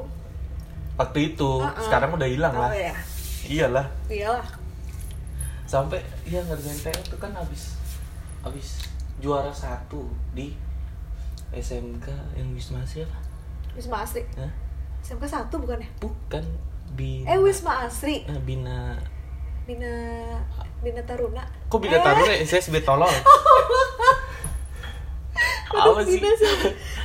[0.96, 1.76] waktu itu Uh-uh.
[1.82, 2.96] sekarang udah hilang Oh lah ya.
[3.46, 4.48] iyalah Iyalah.
[5.66, 7.76] sampai ya ngerjain TO tuh kan habis
[8.40, 8.80] habis
[9.18, 10.56] juara satu di
[11.52, 13.12] SMK yang Wisma siapa?
[13.76, 14.24] Wisma Asri.
[14.36, 14.48] Hah?
[15.06, 15.90] SMK 1 bukan ya?
[16.02, 16.44] Bukan
[16.96, 17.28] Bina.
[17.30, 18.26] Eh, Wisma Asri.
[18.26, 18.98] Eh, Bina.
[19.66, 19.92] Bina
[20.82, 21.46] Bina Taruna.
[21.70, 23.10] Kok Bina Eh, Taruna SSB tolol?
[25.76, 26.18] aduh, apa sih?
[26.18, 26.30] Bina?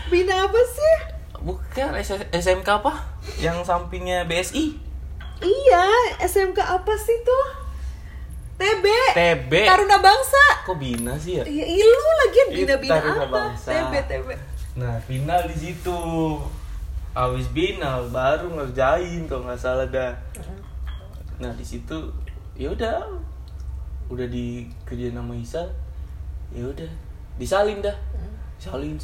[0.08, 0.94] Bina apa sih?
[1.40, 1.90] Bukan
[2.30, 2.92] SMK apa?
[3.36, 4.76] Yang sampingnya BSI.
[5.40, 5.84] Iya,
[6.20, 7.44] SMK apa sih tuh?
[8.60, 8.84] TB
[9.16, 13.24] TB Taruna Bangsa kok bina sih ya Iya, ilu lagi bina bina apa?
[13.24, 13.72] Bangsa.
[13.72, 14.28] TB TB.
[14.76, 15.96] nah final di situ
[17.10, 20.14] Awis final baru ngerjain kalau nggak salah dah.
[21.42, 21.96] Nah di situ
[22.54, 23.02] ya udah.
[24.10, 25.66] Udah dikerjain sama Isal
[26.54, 26.90] ya udah.
[27.38, 27.96] Disalin dah.
[28.60, 29.00] Salin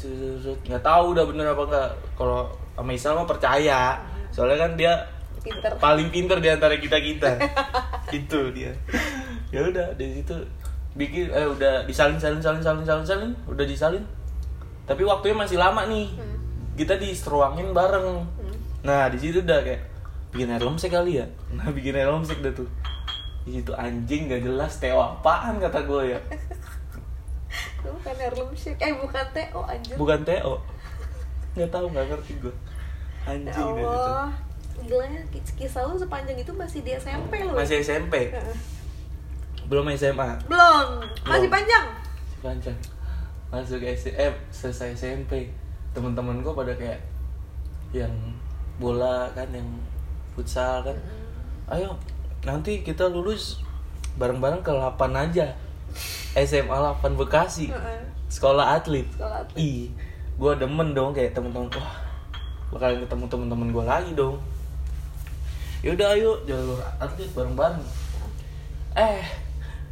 [0.69, 2.45] nggak tahu udah bener apa enggak kalau
[2.77, 3.97] sama Isal mah percaya.
[4.29, 4.93] Soalnya kan dia
[5.41, 5.71] Pinter.
[5.81, 7.31] paling pinter di antara kita kita.
[8.23, 8.69] Itu dia.
[9.49, 10.35] Ya udah di situ
[10.97, 13.31] bikin eh udah disalin salin salin salin salin salin.
[13.49, 14.03] Udah disalin.
[14.85, 16.07] Tapi waktunya masih lama nih.
[16.15, 16.36] Hmm.
[16.77, 18.21] Kita diseruangin bareng
[18.81, 19.81] nah di situ udah kayak
[20.29, 22.69] bikin air lemsek kali ya nah bikin air lemsek dah tuh
[23.43, 26.19] di situ anjing gak jelas teo apaan kata gue ya
[27.87, 28.75] bukan Harlem Shake.
[28.77, 29.95] Eh bukan TO anjir.
[29.95, 30.59] bukan teo
[31.55, 32.53] nggak tahu nggak ngerti gue
[33.23, 34.29] Ya anjing dah itu Allah.
[34.77, 37.51] Gila ya, kis- kisah lu sepanjang itu masih di SMP lu.
[37.51, 37.57] ya?
[37.57, 38.29] masih SMP
[39.67, 40.87] belum SMA Belum.
[41.25, 41.51] Masih Belum.
[41.51, 41.85] panjang.
[42.39, 42.77] panjang
[43.47, 45.47] masuk SM selesai SMP
[45.97, 47.01] teman-teman gue pada kayak
[47.89, 48.13] yang
[48.77, 49.65] bola kan yang
[50.37, 50.93] futsal kan.
[51.73, 51.97] Ayo
[52.45, 53.65] nanti kita lulus
[54.21, 55.57] bareng-bareng ke 8 aja.
[56.37, 57.73] SMA 8 Bekasi.
[58.29, 59.09] Sekolah atlet.
[59.09, 59.57] Sekolah atlet.
[59.57, 59.89] ih
[60.37, 61.73] gue demen dong kayak temen-temen.
[61.73, 61.97] Wah
[62.69, 64.37] bakalan ketemu temen-temen gue lagi dong.
[65.81, 67.85] Yaudah ayo jalur atlet bareng-bareng.
[68.93, 69.25] Eh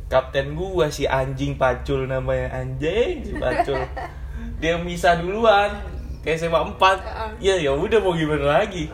[0.05, 2.61] kapten gua si anjing pacul namanya.
[2.61, 3.81] Anjing si pacul.
[4.61, 5.94] Dia misah duluan
[6.25, 8.89] kayak SMA 4 ya ya udah mau gimana lagi?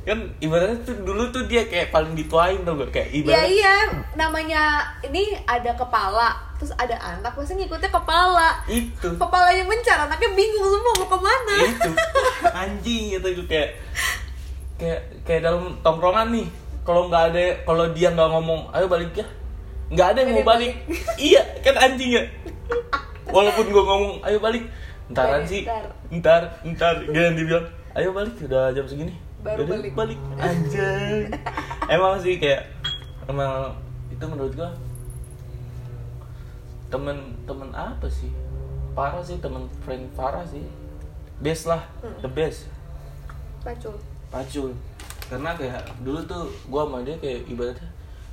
[0.00, 3.74] Kan ibaratnya tuh dulu tuh dia kayak paling dituain tuh kayak Iya ibarat iya,
[4.16, 8.64] namanya ini ada kepala, terus ada anak, pasti ngikutnya kepala.
[8.64, 9.12] itu.
[9.20, 11.54] Kepalanya mencar, anaknya bingung semua mau ke mana.
[11.68, 11.90] itu.
[12.48, 13.70] Anjing gitu gue kayak
[14.80, 16.46] kayak kayak dalam tongkrongan nih.
[16.80, 19.26] Kalau nggak ada kalau dia nggak ngomong ayo balik ya.
[19.92, 20.72] Nggak ada yang mau Ada balik.
[21.20, 22.24] iya kan anjing ya.
[23.28, 24.64] Walaupun gue ngomong ayo balik
[25.10, 25.62] ntaran Balik, sih.
[25.66, 25.84] ntar.
[26.10, 28.34] ntar ntar dia dibilang ayo balik.
[28.40, 29.14] Udah jam segini.
[29.40, 29.92] Baru balik.
[29.94, 30.18] balik.
[30.44, 31.34] Anjing
[31.86, 32.70] emang sih kayak
[33.26, 33.74] emang
[34.08, 34.70] itu menurut gua
[36.88, 38.30] temen-temen apa sih?
[38.92, 40.66] Parah sih temen friend parah sih.
[41.38, 42.18] Best lah Hmm.
[42.20, 42.68] the best.
[43.60, 43.96] Pacul.
[44.28, 44.70] pacul.
[45.26, 47.88] Karena kayak dulu tuh gua sama dia kayak ibaratnya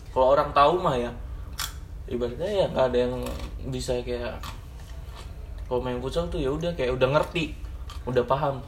[0.09, 1.11] kalau orang tahu mah ya
[2.07, 3.13] ibaratnya ya nggak ada yang
[3.69, 4.33] bisa kayak
[5.67, 7.53] kalau main futsal tuh ya udah kayak udah ngerti
[8.07, 8.63] udah paham.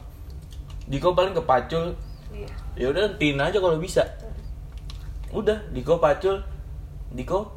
[0.86, 1.96] Diko paling ke pacul.
[2.30, 2.46] Iya.
[2.78, 4.06] ya udah tin aja kalau bisa.
[5.34, 6.38] Udah Diko pacul.
[7.10, 7.50] Diko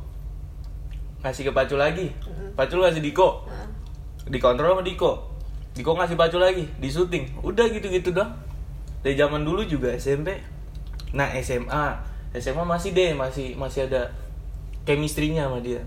[1.21, 2.09] ngasih ke pacul lagi.
[2.57, 3.45] Pacul ngasih Diko.
[3.45, 3.67] Nah,
[4.31, 5.29] dikontrol sama Diko.
[5.77, 7.43] Diko ngasih pacul lagi di syuting.
[7.45, 8.33] Udah gitu-gitu dong.
[9.03, 10.53] Dari zaman dulu juga SMP
[11.13, 11.85] nah SMA
[12.33, 14.09] SMA masih deh masih masih ada
[14.83, 15.85] chemistry-nya sama dia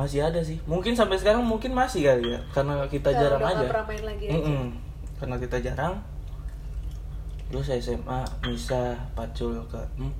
[0.00, 3.66] masih ada sih mungkin sampai sekarang mungkin masih kali ya karena kita ya, jarang aja
[3.84, 4.34] main lagi aja.
[4.34, 4.64] Mm-mm.
[5.16, 5.94] karena kita jarang
[7.46, 8.80] terus SMA bisa
[9.12, 10.16] pacul ke 4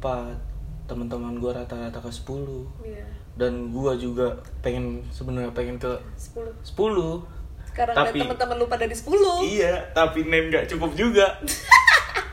[0.85, 3.07] teman-teman gua rata-rata ke 10 Iya.
[3.37, 6.51] dan gua juga pengen sebenarnya pengen ke 10.
[6.61, 7.23] 10
[7.65, 9.47] Sekarang Tapi- teman-teman lu pada di 10.
[9.47, 11.27] iya tapi name gak cukup juga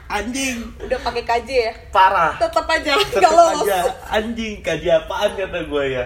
[0.07, 1.73] anjing Udah pakai KJ ya.
[1.89, 3.63] parah Tetap aja nggak lolos.
[3.63, 6.05] aja anjing kaji apaan kata gua ya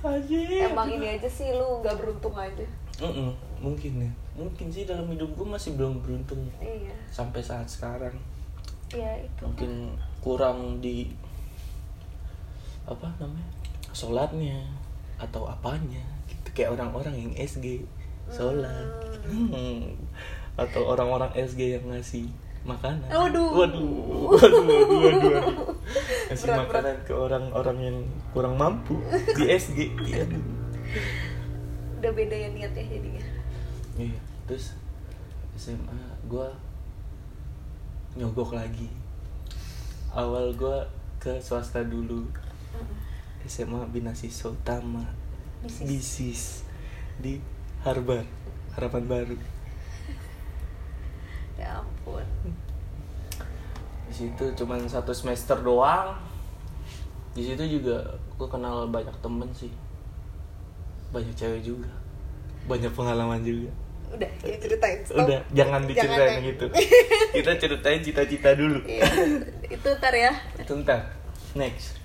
[0.00, 2.62] anjing Emang ini aja sih lu nggak beruntung aja.
[2.98, 6.94] Mm-mm, mungkin ya mungkin sih dalam hidup gua masih belum beruntung Iya.
[7.06, 8.14] sampai saat sekarang
[8.88, 9.42] Iya itu.
[9.42, 9.72] mungkin
[10.20, 11.10] kurang di
[12.84, 13.46] apa namanya
[13.90, 14.58] sholatnya
[15.16, 17.82] atau apanya gitu kayak orang-orang yang SG
[18.26, 18.88] sholat
[19.20, 19.94] Hmm.
[20.56, 22.26] atau orang-orang SG yang ngasih
[22.64, 23.08] makanan.
[23.08, 23.48] Waduh.
[23.56, 23.86] waduh.
[24.36, 25.80] Waduh waduh, waduh, waduh.
[26.30, 27.98] ngasih Berat, makanan ke orang-orang yang
[28.30, 30.22] kurang mampu di SG iya.
[31.98, 33.24] Udah beda ya niatnya jadinya.
[33.98, 34.78] Iya, terus
[35.58, 36.48] SMA gue
[38.14, 38.86] nyogok lagi.
[40.14, 40.78] Awal gue
[41.18, 42.24] ke swasta dulu.
[43.44, 45.02] SMA Bina Siswa Utama
[45.64, 45.84] Bisis.
[45.84, 46.42] Bisis.
[47.18, 47.42] Di
[47.82, 48.24] Harbar
[48.78, 49.36] Harapan Baru.
[51.60, 52.24] Ya ampun.
[54.20, 56.12] Di situ cuman satu semester doang.
[57.32, 58.04] Di situ juga
[58.36, 59.72] gue kenal banyak temen sih.
[61.08, 61.88] Banyak cewek juga.
[62.68, 63.72] Banyak pengalaman juga.
[64.12, 65.00] Udah, ya ceritain.
[65.08, 65.24] Stop.
[65.24, 66.66] udah jangan diceritain yang- gitu
[67.40, 68.84] kita ceritain cita-cita dulu.
[68.84, 69.08] Iya.
[69.72, 70.36] itu ntar ya.
[70.60, 71.00] itu ntar.
[71.56, 71.96] Next.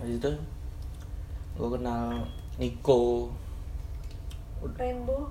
[0.00, 0.32] Habis itu
[1.60, 2.24] gue kenal
[2.56, 3.28] Nico.
[4.80, 5.28] Rainbow.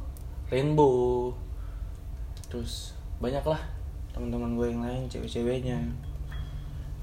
[0.54, 1.34] Rainbow.
[2.54, 3.81] Terus banyak lah
[4.12, 5.80] teman-teman gue yang lain cewek-ceweknya.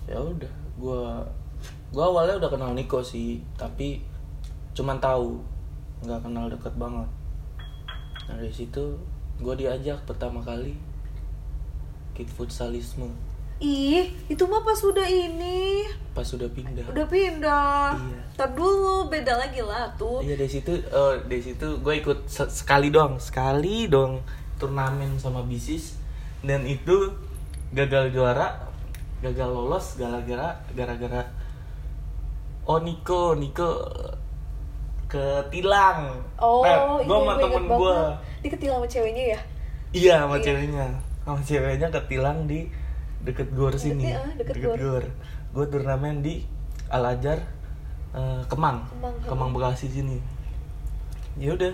[0.09, 1.03] Ya udah gue
[1.89, 4.01] gue awalnya udah kenal Niko sih tapi
[4.73, 5.41] cuman tahu
[6.05, 7.09] nggak kenal deket banget.
[8.29, 8.95] Nah dari situ
[9.39, 10.77] gue diajak pertama kali
[12.15, 13.09] kick futsalisme.
[13.59, 15.83] Ih itu mah pas udah ini.
[16.15, 16.87] Pas sudah pindah.
[16.87, 17.91] Udah pindah.
[17.99, 18.21] Iya.
[18.39, 20.23] Ntar dulu beda lagi lah tuh.
[20.23, 24.23] Iya dari situ eh, dari situ gue ikut se- sekali dong sekali dong
[24.63, 25.99] turnamen sama bisis
[26.45, 27.13] dan itu
[27.75, 28.69] gagal juara
[29.19, 31.23] gagal lolos gara-gara gara-gara
[32.69, 33.83] oh Niko Niko
[35.09, 37.97] ke tilang oh nah, gue iya, sama temen gue
[38.39, 39.41] dia ketilang sama ceweknya ya?
[39.93, 40.45] Iya sama Iya.
[40.45, 40.87] ceweknya.
[41.25, 42.69] Sama ceweknya ke tilang di
[43.25, 44.15] deket gor sini.
[44.15, 44.77] ah, deket gor.
[44.77, 45.05] gor.
[45.57, 46.45] Gue turnamen di
[46.93, 47.41] Al Azhar
[48.13, 48.85] eh, Kemang.
[48.93, 50.21] Kemang, Kemang Bekasi sini.
[51.41, 51.73] Ya udah.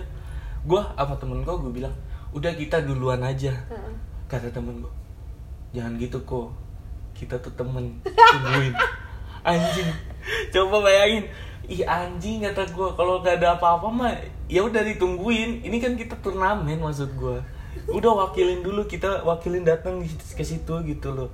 [0.65, 1.95] Gue sama temen gue gue bilang
[2.31, 3.51] udah kita duluan aja.
[3.51, 3.93] Heeh.
[4.25, 4.93] Kata temen gue
[5.71, 6.49] jangan gitu kok
[7.13, 7.99] kita tuh temen
[8.35, 8.73] tungguin.
[9.41, 9.87] Anjing.
[10.49, 11.23] Coba bayangin.
[11.65, 14.11] Ih anjing kata gue kalau gak ada apa-apa mah
[14.47, 15.63] ya udah ditungguin.
[15.63, 17.39] Ini kan kita turnamen maksud gue
[17.87, 21.29] udah wakilin dulu kita wakilin datang di- ke situ gitu loh.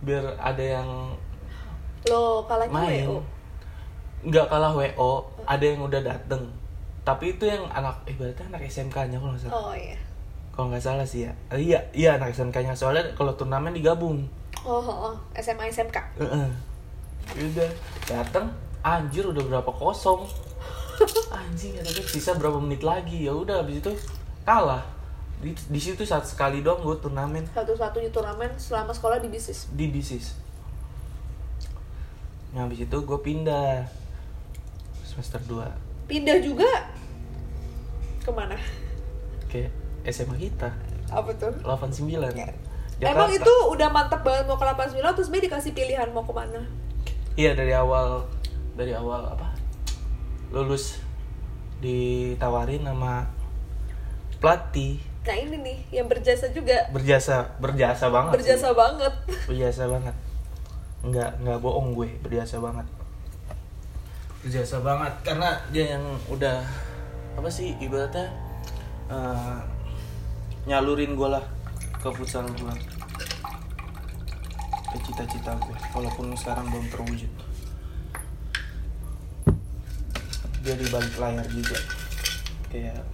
[0.00, 0.88] Biar ada yang
[2.06, 3.06] lo kalahnya main.
[3.06, 3.18] WO
[4.26, 5.10] nggak kalah wo
[5.44, 6.48] ada yang udah dateng.
[7.02, 9.54] Tapi itu yang anak ibaratnya anak SMK nya kalau nggak salah.
[9.54, 9.98] Oh iya
[10.56, 11.32] kalau nggak salah sih ya.
[11.52, 12.72] Eh, iya iya anak SMK nya.
[12.72, 14.24] Soalnya kalau turnamen digabung.
[14.64, 15.14] Oh, oh, oh.
[15.36, 16.48] SMA SMK Heeh.
[17.36, 17.70] udah
[18.08, 18.48] datang
[18.80, 20.24] anjir udah berapa kosong.
[21.44, 23.28] Anjing ada sisa berapa menit lagi.
[23.28, 23.92] Ya udah habis itu
[24.48, 24.80] kalah.
[25.44, 27.44] Di, di situ saat sekali dong gue turnamen.
[27.52, 30.32] Satu-satunya turnamen selama sekolah di bisnis di bisis.
[32.56, 33.84] Nah habis itu gue pindah.
[35.04, 36.70] Semester 2 pindah juga?
[38.22, 38.56] Ke mana?
[39.50, 39.66] Ke
[40.08, 40.70] SMA kita.
[41.10, 41.52] Apa tuh?
[41.62, 42.06] 89
[42.96, 46.64] Emang itu udah mantep banget mau ke 89 terus Mei dikasih pilihan mau ke mana?
[47.36, 48.24] iya dari awal
[48.72, 49.52] dari awal apa
[50.48, 50.96] lulus
[51.84, 53.28] ditawarin sama
[54.40, 54.96] pelatih.
[55.28, 56.88] Nah ini nih yang berjasa juga.
[56.88, 58.36] Berjasa berjasa banget sih.
[58.40, 59.14] Berjasa banget.
[59.44, 60.16] Berjasa banget.
[61.04, 62.88] Nggak nggak bohong gue berjasa banget.
[64.40, 66.64] Berjasa banget karena dia yang udah
[67.36, 68.32] apa sih ibaratnya
[69.12, 69.58] eh,
[70.66, 71.46] nyalurin gue lah
[72.02, 72.74] ke futsal gue
[74.90, 77.32] ke cita-cita gue walaupun sekarang belum terwujud.
[80.66, 81.78] Dia di balik layar juga.
[82.66, 83.06] Kayak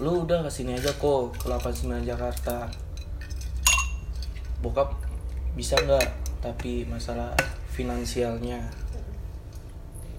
[0.00, 2.72] lu udah ke sini aja kok ke 89 Jakarta.
[4.64, 4.96] Bokap
[5.52, 6.08] bisa nggak?
[6.40, 7.36] Tapi masalah
[7.68, 8.64] finansialnya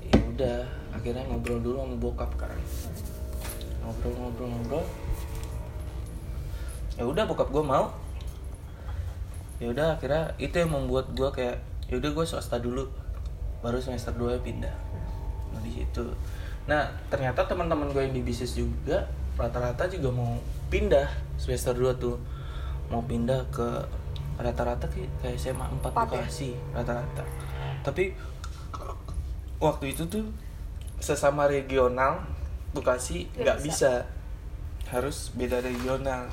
[0.05, 2.53] ya udah akhirnya ngobrol dulu sama bokap kan.
[3.81, 4.85] Ngobrol ngobrol ngobrol
[6.95, 7.91] ya udah bokap gue mau
[9.59, 12.87] ya udah akhirnya itu yang membuat gue kayak ya udah gue swasta dulu
[13.63, 14.75] baru semester 2 pindah
[15.51, 16.05] nah, di situ
[16.65, 20.39] nah ternyata teman-teman gue yang di bisnis juga rata-rata juga mau
[20.71, 21.07] pindah
[21.39, 22.15] semester 2 tuh
[22.91, 23.67] mau pindah ke
[24.35, 25.07] rata-rata ke
[25.39, 26.23] SMA 4 Empat ya?
[26.23, 27.23] Bekasi rata-rata
[27.83, 28.11] tapi
[29.59, 30.25] waktu itu tuh
[30.99, 32.23] sesama regional
[32.75, 34.03] Bekasi nggak bisa.
[34.03, 34.91] bisa.
[34.91, 36.27] harus beda regional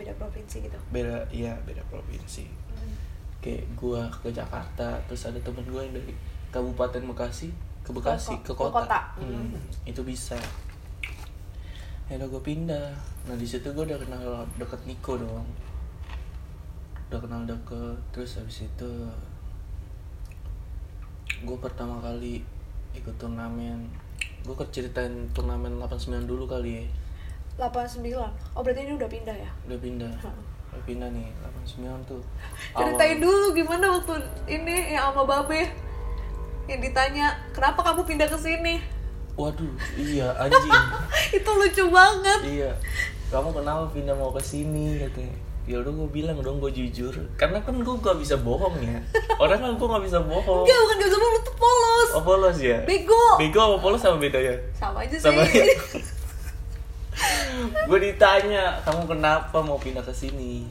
[0.00, 0.78] Beda provinsi gitu.
[0.88, 2.48] Beda iya beda provinsi.
[3.40, 6.12] Kayak gua ke Jakarta terus ada temen gua yang dari
[6.48, 7.48] Kabupaten Bekasi
[7.80, 9.00] ke Bekasi Ke ke ko- ke kota, kota.
[9.20, 10.36] Hmm, itu bisa.
[12.10, 12.90] Ya udah gue pindah.
[13.22, 15.46] Nah di situ gue udah kenal deket Niko dong.
[17.06, 18.90] Udah kenal deket terus habis itu
[21.40, 22.42] gue pertama kali
[22.92, 23.86] ikut turnamen.
[24.42, 26.84] Gue ceritain turnamen 89 dulu kali ya
[27.60, 28.16] 89
[28.50, 29.50] Oh berarti ini udah pindah ya?
[29.64, 30.08] udah pindah.
[30.10, 30.42] Heeh.
[30.70, 31.28] udah pindah nih
[31.68, 32.22] 89 tuh.
[32.72, 34.14] Ceritain Awal- dulu gimana waktu
[34.46, 35.68] ini yang sama Babe?
[36.64, 38.80] Yang ditanya Kenapa kamu pindah ke sini?
[39.32, 40.68] waduh iya anjing.
[41.38, 42.40] Itu lucu banget.
[42.44, 42.72] Iya.
[43.28, 45.32] Kamu kenapa pindah mau ke sini katanya.
[45.64, 47.14] Ya udah gue bilang dong gue jujur.
[47.34, 48.98] Karena kan gue gak bisa bohong ya.
[49.38, 50.66] Orang kan gue gak bisa bohong.
[50.66, 52.08] Enggak bukan gak bisa lu tuh polos.
[52.12, 52.78] Oh polos ya?
[52.84, 53.24] Bego.
[53.38, 54.52] Bego apa polos sama bedanya?
[54.74, 55.22] Sama aja sih.
[55.22, 55.40] sama
[57.88, 60.64] gue ditanya kamu kenapa mau pindah ke sini?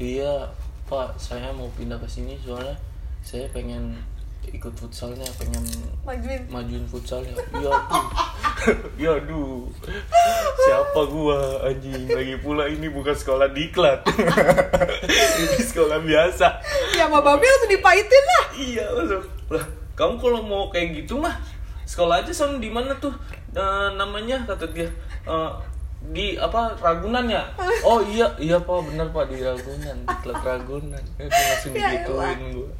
[0.00, 0.48] Iya
[0.90, 2.74] pak saya mau pindah ke sini soalnya
[3.22, 3.94] saya pengen
[4.50, 5.62] ikut futsalnya pengen
[6.02, 6.42] Majuin.
[6.48, 7.36] majuin futsal ya.
[7.54, 8.06] Iya tuh
[9.02, 9.68] ya aduh.
[10.60, 12.08] Siapa gua anjing?
[12.08, 14.04] Lagi pula ini bukan sekolah diklat.
[15.40, 16.46] Ini sekolah biasa.
[16.96, 18.44] Ya sama Babe langsung dipahitin lah.
[18.56, 19.64] Iya masuk lah
[19.96, 21.36] kamu kalau mau kayak gitu mah
[21.84, 23.12] sekolah aja sama di mana tuh?
[23.52, 24.88] Eh, namanya kata dia
[25.28, 25.52] Eh,
[26.00, 27.44] di apa Ragunan ya?
[27.84, 31.04] Oh iya iya pak benar pak di Ragunan di klub Ragunan.
[31.20, 32.70] Itu langsung Ya digituin gua.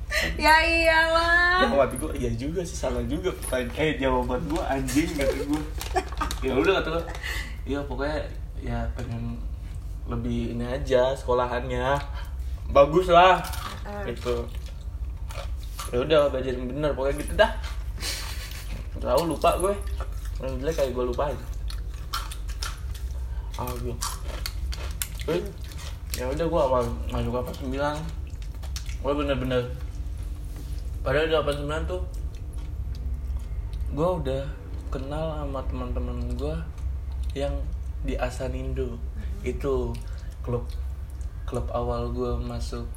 [0.41, 1.68] Ya iyalah.
[1.68, 3.28] Dalam hati gue, iya juga sih salah juga.
[3.45, 5.62] Pertanyaan Eh jawaban gue anjing kata gue
[6.41, 7.05] Ya udah kata gue
[7.68, 8.18] Iya pokoknya
[8.61, 9.36] ya pengen
[10.09, 12.01] lebih ini aja sekolahannya.
[12.72, 13.36] Bagus lah.
[13.84, 14.01] Ah.
[14.09, 14.49] Gitu.
[15.93, 17.53] Ya udah belajarin bener pokoknya gitu dah.
[18.97, 19.74] Tahu lupa gue.
[20.41, 21.36] Yang jelek kayak gue lupain
[23.61, 23.93] Ah gitu
[25.29, 25.45] Terus
[26.17, 27.97] ya udah gue awal masuk apa sembilan.
[29.05, 29.63] Gue bener-bener
[31.01, 32.03] padahal di 89 tuh
[33.97, 34.43] gue udah
[34.93, 36.55] kenal sama teman-teman gue
[37.33, 37.53] yang
[38.05, 39.01] di Asanindo
[39.45, 39.93] itu
[40.45, 40.65] klub
[41.45, 42.89] klub awal gue masuk.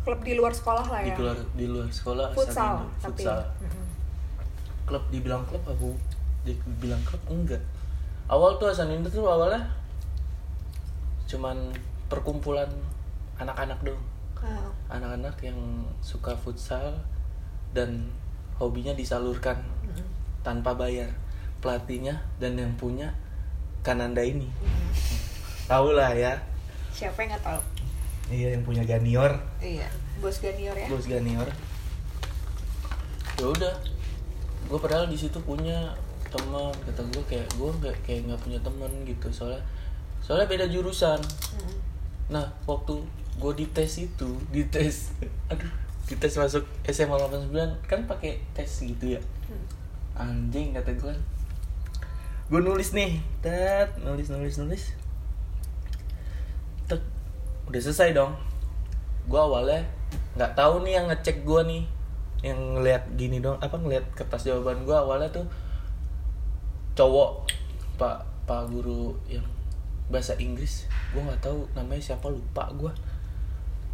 [0.00, 3.40] Klub di luar sekolah lah di ya luar di luar sekolah futsal Asanindo, tapi futsal.
[3.60, 3.86] Mm-mm.
[4.88, 5.92] klub dibilang klub aku
[6.44, 7.62] dibilang klub enggak
[8.30, 9.66] awal tuh Asanindo tuh awalnya
[11.26, 11.74] cuman
[12.06, 12.70] perkumpulan
[13.42, 14.00] anak-anak dong
[14.40, 16.96] Ah, anak-anak yang suka futsal
[17.76, 18.08] dan
[18.56, 20.00] hobinya disalurkan mm-mm.
[20.40, 21.12] tanpa bayar
[21.60, 23.12] pelatihnya dan yang punya
[23.84, 24.48] Kananda ini.
[25.68, 26.40] Tahu lah ya.
[26.88, 27.60] Siapa yang nggak tahu?
[28.32, 29.32] Iya yang punya Ganior.
[29.60, 29.88] Iya
[30.24, 30.88] bos Ganior ya.
[30.88, 31.48] Bos Ganior.
[33.36, 33.76] Ya udah.
[34.72, 35.92] Gue padahal di situ punya
[36.30, 39.62] teman kata gue kayak gue nggak kayak nggak punya teman gitu soalnya
[40.22, 41.18] soalnya beda jurusan.
[42.30, 43.02] Nah, waktu
[43.40, 45.10] gue dites itu, dites,
[45.50, 45.72] aduh,
[46.06, 47.50] dites masuk SMA 89
[47.90, 49.20] kan pakai tes gitu ya.
[49.50, 49.66] Hmm.
[50.14, 51.14] Anjing kata gue.
[52.46, 54.94] Gue nulis nih, tet, nulis nulis nulis.
[56.86, 57.02] Tek,
[57.66, 58.38] udah selesai dong.
[59.26, 59.82] Gue awalnya
[60.38, 61.82] nggak tahu nih yang ngecek gue nih,
[62.46, 65.46] yang ngeliat gini dong, apa ngeliat kertas jawaban gue awalnya tuh
[66.94, 67.46] cowok
[68.00, 69.46] pak pak guru yang
[70.10, 70.90] bahasa Inggris.
[71.14, 72.90] Gue nggak tahu namanya siapa lupa gue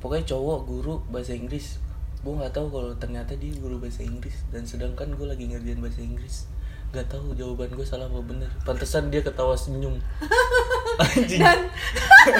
[0.00, 1.80] pokoknya cowok guru bahasa Inggris.
[2.24, 4.46] Gue nggak tahu kalau ternyata dia guru bahasa Inggris.
[4.48, 6.48] Dan sedangkan gue lagi ngerjain bahasa Inggris.
[6.94, 8.50] Nggak tahu jawaban gue salah apa bener.
[8.64, 10.00] Pantesan dia ketawa senyum.
[11.04, 11.42] Anjing.
[11.44, 11.60] Dan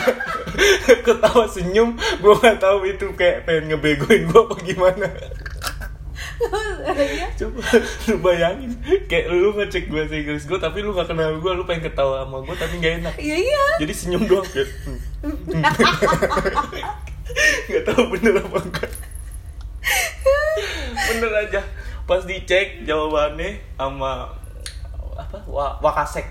[1.06, 5.08] ketawa senyum gue nggak tahu itu kayak pengen ngebegoin gue apa gimana.
[7.36, 7.58] Coba
[8.06, 8.70] lu bayangin.
[9.06, 12.36] Kayak lu ngecek bahasa Inggris gue tapi lu gak kenal gue lu pengen ketawa sama
[12.40, 13.14] gue tapi gak enak.
[13.16, 13.62] Iya iya.
[13.80, 14.44] Jadi senyum doang.
[14.44, 14.98] Kayak hmm.
[17.66, 18.90] nggak tahu bener apa enggak.
[21.08, 21.60] Bener aja.
[22.04, 24.30] Pas dicek jawabannya sama
[25.16, 26.26] apa Wa- wakasek.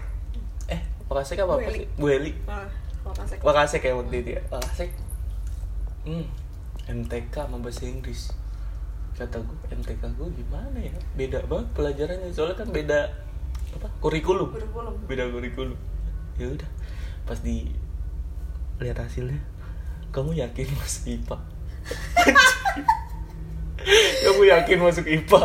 [0.68, 1.76] Eh wakasek apa apa Bu Eli.
[1.76, 1.86] sih?
[1.98, 2.66] Bu Eli Ah,
[3.04, 3.38] makasih.
[3.42, 4.42] wakasek ya waktu itu ya.
[4.50, 4.90] Wakasek.
[6.06, 6.26] Hmm.
[6.86, 8.30] MTK sama bahasa Inggris
[9.16, 10.92] kata gue MTK gue gimana ya?
[11.16, 13.00] Beda banget pelajarannya soalnya kan beda
[13.74, 14.52] apa kurikulum.
[14.52, 14.96] Kurikulum.
[15.08, 15.78] beda kurikulum.
[16.36, 16.70] Ya udah
[17.24, 17.72] pas di
[18.78, 19.40] lihat hasilnya
[20.12, 21.38] kamu yakin masuk IPA
[24.24, 25.42] kamu yakin masuk IPA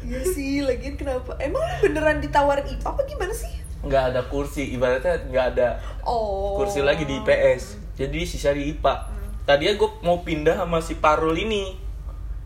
[0.00, 1.36] Iya sih, lagian kenapa?
[1.38, 3.52] Emang beneran ditawarin IPA apa gimana sih?
[3.80, 5.68] nggak ada kursi ibaratnya nggak ada
[6.04, 6.52] Oh.
[6.60, 9.08] kursi lagi di IPS jadi sisa di IPA
[9.48, 11.80] tadinya gue mau pindah sama si Parul ini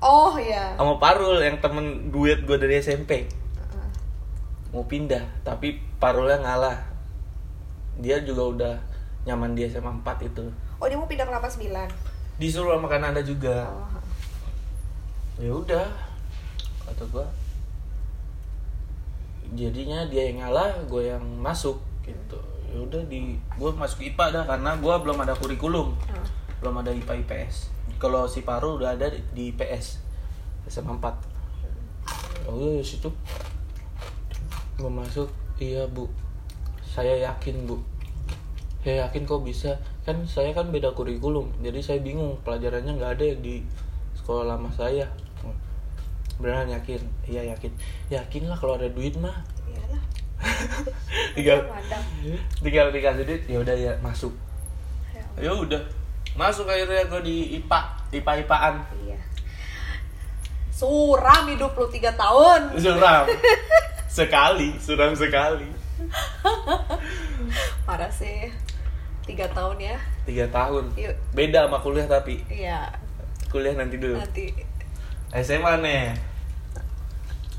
[0.04, 0.76] Oh ya.
[0.76, 3.24] sama Parul yang temen duet gue dari SMP
[3.56, 3.88] Ah,
[4.68, 6.76] mau pindah tapi Parulnya ngalah.
[7.96, 8.74] Dia juga udah
[9.24, 10.44] nyaman di SMA 4 itu.
[10.76, 11.72] Oh dia mau pindah ke 89
[12.36, 13.72] disuruh sama Kanada juga.
[13.72, 13.88] Oh.
[15.40, 15.88] ya udah
[16.84, 17.26] kata gua.
[19.56, 22.36] Jadinya dia yang ngalah gue yang masuk gitu.
[22.68, 25.96] Ya udah di gue masuk IPA dah karena gua belum ada kurikulum.
[26.12, 26.20] Ah.
[26.60, 27.73] belum ada IPA IPS
[28.04, 30.04] kalau si Paru udah ada di IPS
[30.68, 33.08] SMA 4 ya udah di situ.
[34.76, 35.32] Gue masuk?
[35.56, 36.12] Iya bu.
[36.84, 37.80] Saya yakin bu.
[38.84, 39.80] Saya yakin kok bisa.
[40.04, 42.36] Kan saya kan beda kurikulum jadi saya bingung.
[42.44, 43.64] Pelajarannya nggak ada di
[44.20, 45.08] sekolah lama saya.
[46.36, 47.00] Beneran yakin?
[47.24, 47.72] Iya yakin.
[48.12, 49.32] Yakin lah kalau ada duit mah.
[51.40, 51.64] Tinggal
[52.60, 54.36] tinggal dikasih duit ya udah ya masuk.
[55.40, 56.03] Ya, ya udah
[56.34, 57.80] masuk akhirnya gue di IPA
[58.12, 59.18] IPA IPAan Iya.
[60.68, 62.60] Suram hidup lu 3 tahun.
[62.76, 63.24] suram
[64.18, 65.66] sekali suram sekali
[67.86, 68.50] Parah sih.
[69.24, 69.96] 3 tahun ya.
[70.24, 71.16] tiga tahun Yuk.
[71.32, 72.92] beda sama kuliah tapi Iya.
[73.48, 74.52] kuliah nanti dulu Nanti
[75.32, 76.12] SMA nih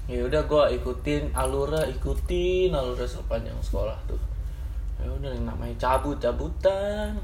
[0.05, 4.21] ya udah gue ikutin alura ikutin alura sepanjang sekolah tuh
[4.97, 7.17] ya udah yang namanya cabut cabutan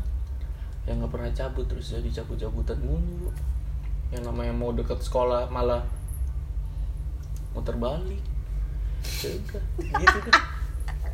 [0.90, 3.30] yang nggak pernah cabut terus jadi cabut cabutan mulu
[4.12, 5.86] yang namanya mau deket sekolah malah
[7.54, 8.22] muter balik
[9.22, 9.62] ya udah
[10.02, 10.36] gitu deh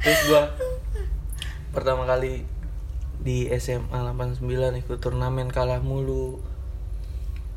[0.02, 0.42] terus gue
[1.74, 2.46] pertama kali
[3.18, 4.46] di SMA 89
[4.86, 6.40] ikut turnamen kalah mulu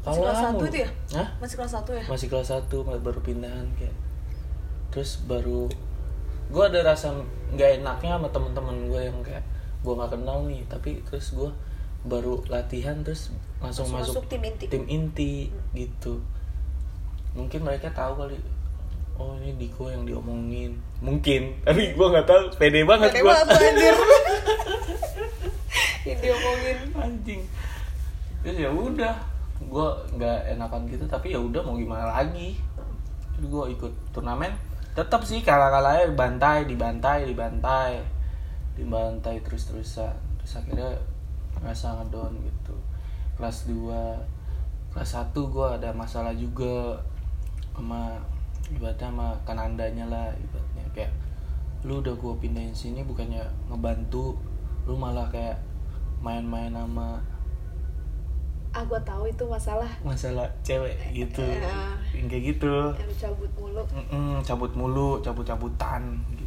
[0.00, 0.68] Masih kelas satu mulu.
[0.72, 0.90] itu ya?
[1.20, 1.28] Hah?
[1.44, 2.04] Masih kelas 1 ya?
[2.08, 3.96] masih kelas 1 baru pindahan kayak
[4.90, 5.68] terus baru
[6.50, 7.14] gue ada rasa
[7.54, 9.44] nggak enaknya sama teman-teman gue yang kayak
[9.86, 11.46] gue nggak kenal nih tapi terus gue
[12.06, 14.64] baru latihan terus langsung, Langsung masuk, masuk tim inti.
[14.72, 15.34] tim inti
[15.76, 16.20] gitu.
[17.36, 18.38] Mungkin mereka tahu kali
[19.20, 20.80] oh ini Diko yang diomongin.
[21.04, 23.96] Mungkin tapi gue nggak tahu pede banget gue anjir.
[26.00, 26.78] Yang diomongin.
[26.96, 27.42] anjing.
[28.40, 29.14] Terus ya udah
[29.60, 32.56] gue nggak enakan gitu tapi ya udah mau gimana lagi.
[33.36, 38.02] Gue ikut turnamen tetap sih kalah kalahnya dibantai dibantai dibantai
[38.74, 40.98] dibantai terus terusan terus akhirnya
[41.60, 42.74] ngerasa ngedown gitu.
[43.36, 46.98] Kelas 2 kelas 1 gue ada masalah juga
[47.72, 48.18] sama
[48.68, 50.84] ibaratnya sama kanandanya lah ibaratnya.
[50.92, 51.12] Kayak
[51.86, 53.40] lu udah gue pindahin sini bukannya
[53.72, 54.36] ngebantu
[54.84, 55.56] lu malah kayak
[56.20, 57.20] main-main sama
[58.70, 59.90] Ah, gua tahu itu masalah.
[60.06, 61.42] Masalah cewek gitu.
[61.42, 61.90] Ya.
[62.14, 62.94] yang kayak gitu.
[62.94, 63.82] Yang cabut mulu.
[63.90, 66.46] Mm-mm, cabut mulu cabut cabutan gitu.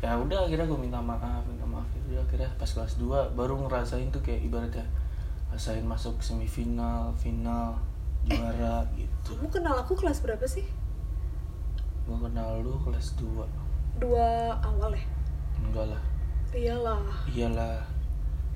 [0.00, 1.42] Ya udah akhirnya gue minta maaf
[2.10, 4.82] udah akhirnya pas kelas 2 baru ngerasain tuh kayak ibaratnya
[5.48, 7.78] rasain masuk semifinal final
[8.22, 10.66] juara gitu Kamu kenal aku kelas berapa sih?
[12.02, 13.46] gue kenal lu kelas 2
[13.98, 14.26] Dua
[14.58, 15.04] awal ya?
[15.60, 16.02] enggak lah
[16.50, 16.98] Iyalah.
[17.26, 17.78] iyalah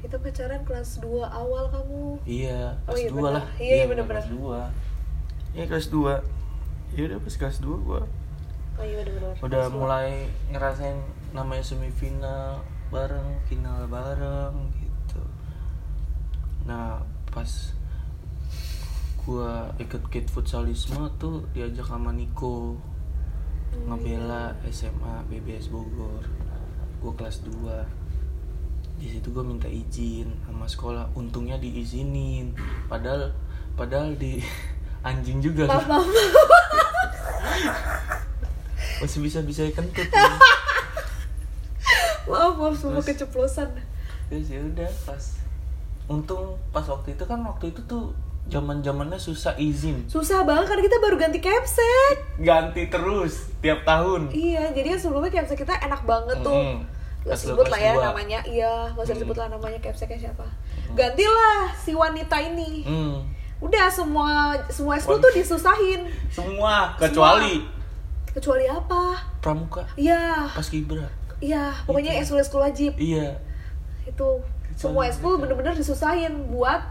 [0.01, 2.19] Kita pacaran kelas 2 awal kamu.
[2.25, 3.33] iya Oh kelas iya, 2 bener.
[3.33, 4.11] lah Iya, iya, bener, bener-bener.
[4.11, 8.01] kelas 2 iya kelas 2 ya udah pas kelas 2 gue
[8.75, 9.35] Oh iya bener-bener.
[9.39, 10.11] udah Kelas mulai
[10.49, 10.99] ngerasain
[11.31, 12.59] namanya semifinal
[12.95, 15.23] bareng final bareng gitu.
[16.63, 17.51] Nah pas
[19.27, 22.79] gua ikut kit futsalisme tuh diajak sama Niko
[23.75, 26.23] ngebela SMA BBS Bogor.
[27.03, 28.05] Gua kelas 2
[28.95, 31.11] di situ gue minta izin sama sekolah.
[31.19, 32.55] Untungnya diizinin.
[32.87, 33.35] Padahal
[33.75, 34.39] padahal di
[35.09, 35.67] anjing juga.
[35.67, 36.07] Maaf, maaf.
[39.03, 40.39] masih bisa bisa kentut nih.
[42.67, 43.09] maaf, semua Terus?
[43.15, 43.69] keceplosan.
[44.25, 45.25] terus ya udah pas
[46.07, 48.13] untung pas waktu itu kan waktu itu tuh
[48.47, 52.15] zaman zamannya susah izin Susah banget karena kita baru ganti capsek.
[52.39, 56.53] ganti terus tiap tahun Iya, jadi kan sebelumnya capsek kita enak banget tuh.
[56.53, 56.85] Mm-mm.
[57.25, 58.05] Gak sebut lah ya dua.
[58.07, 59.19] namanya, iya, gak usah Mm.
[59.19, 60.45] disebut lah namanya capseknya siapa.
[60.93, 62.85] Gantilah si wanita ini.
[62.85, 63.25] Hmm.
[63.59, 64.29] Udah semua
[64.69, 66.05] semua school tuh disusahin.
[66.29, 67.65] semua kecuali
[68.27, 69.25] Kecuali apa?
[69.39, 71.09] pramuka Iya, pas kibra
[71.45, 72.25] iya, pokoknya Itu.
[72.27, 72.93] school school wajib.
[72.97, 73.37] iya.
[74.03, 74.41] Itu.
[74.75, 76.83] Semua school bener-bener disusahin buat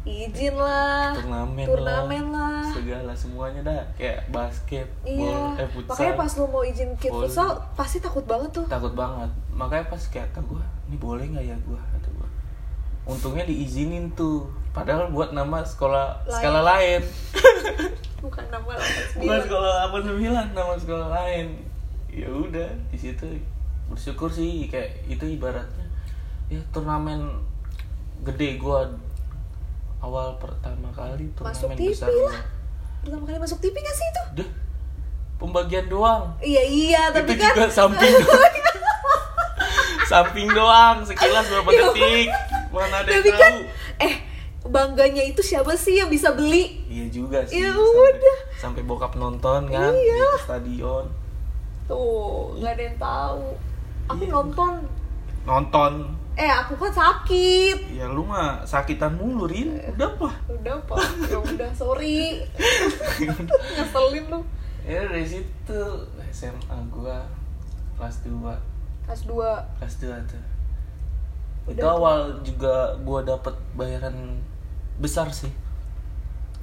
[0.00, 2.64] izin lah, turnamen, turnamen lah.
[2.66, 3.80] segala semuanya dah.
[3.94, 5.88] Kayak basket Iya, bol eh futsal.
[5.92, 8.64] makanya pas lu mau izin kid futsal pasti takut banget tuh.
[8.66, 9.28] takut banget.
[9.50, 12.28] Makanya pas kayak kata gue ini boleh nggak ya gue kata gue
[13.06, 14.48] untungnya diizinin tuh.
[14.70, 16.32] Padahal buat nama sekolah Lain.
[16.32, 17.02] skala lain.
[18.24, 18.72] Bukan nama
[19.16, 21.46] bukan sekolah 89 nama sekolah lain.
[22.08, 23.24] Ya udah di situ
[23.90, 25.86] bersyukur sih kayak itu ibaratnya
[26.46, 27.42] ya turnamen
[28.22, 28.80] gede gue
[29.98, 32.14] awal pertama kali Masuk turnamen TV besar lah.
[32.16, 32.32] gua.
[33.00, 34.22] Pertama kali masuk TV gak sih itu?
[34.34, 34.48] Udah,
[35.36, 38.14] pembagian doang Iya iya, tapi itu kan juga samping
[40.06, 41.80] samping doang sekilas berapa Iya.
[41.86, 42.28] detik
[42.70, 43.58] mana ada yang kan tahu
[44.00, 44.14] eh
[44.62, 46.82] bangganya itu siapa sih yang bisa beli?
[46.86, 48.38] iya juga sih Ya sampai, udah.
[48.56, 50.28] sampai bokap nonton kan Iya.
[50.28, 51.06] di stadion
[51.84, 53.42] Tuh, nggak ada yang tahu.
[54.10, 54.32] Aku Iya.
[54.32, 54.72] nonton.
[55.42, 55.92] nonton
[56.32, 57.92] Eh, aku kan sakit.
[57.92, 60.98] ya lu mah sakitan mulu rin udah apa Udah, Pak.
[61.26, 62.40] Ya udah, sorry.
[63.76, 64.40] Ngeselin lu.
[64.80, 65.80] ya dari situ
[66.26, 66.56] SMA
[66.88, 67.20] gua
[67.94, 68.40] kelas 2
[69.04, 69.36] Kelas 2.
[69.76, 70.42] kelas 2 tuh
[71.68, 71.92] itu Udah.
[71.92, 74.40] awal juga gua dapet bayaran
[74.96, 75.52] besar sih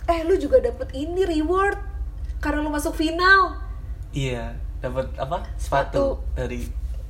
[0.05, 1.77] Eh, lu juga dapet ini reward
[2.37, 3.59] karena lu masuk final.
[4.09, 5.43] Iya, dapat apa?
[5.53, 6.33] Sepatu, Sepatu.
[6.33, 6.63] dari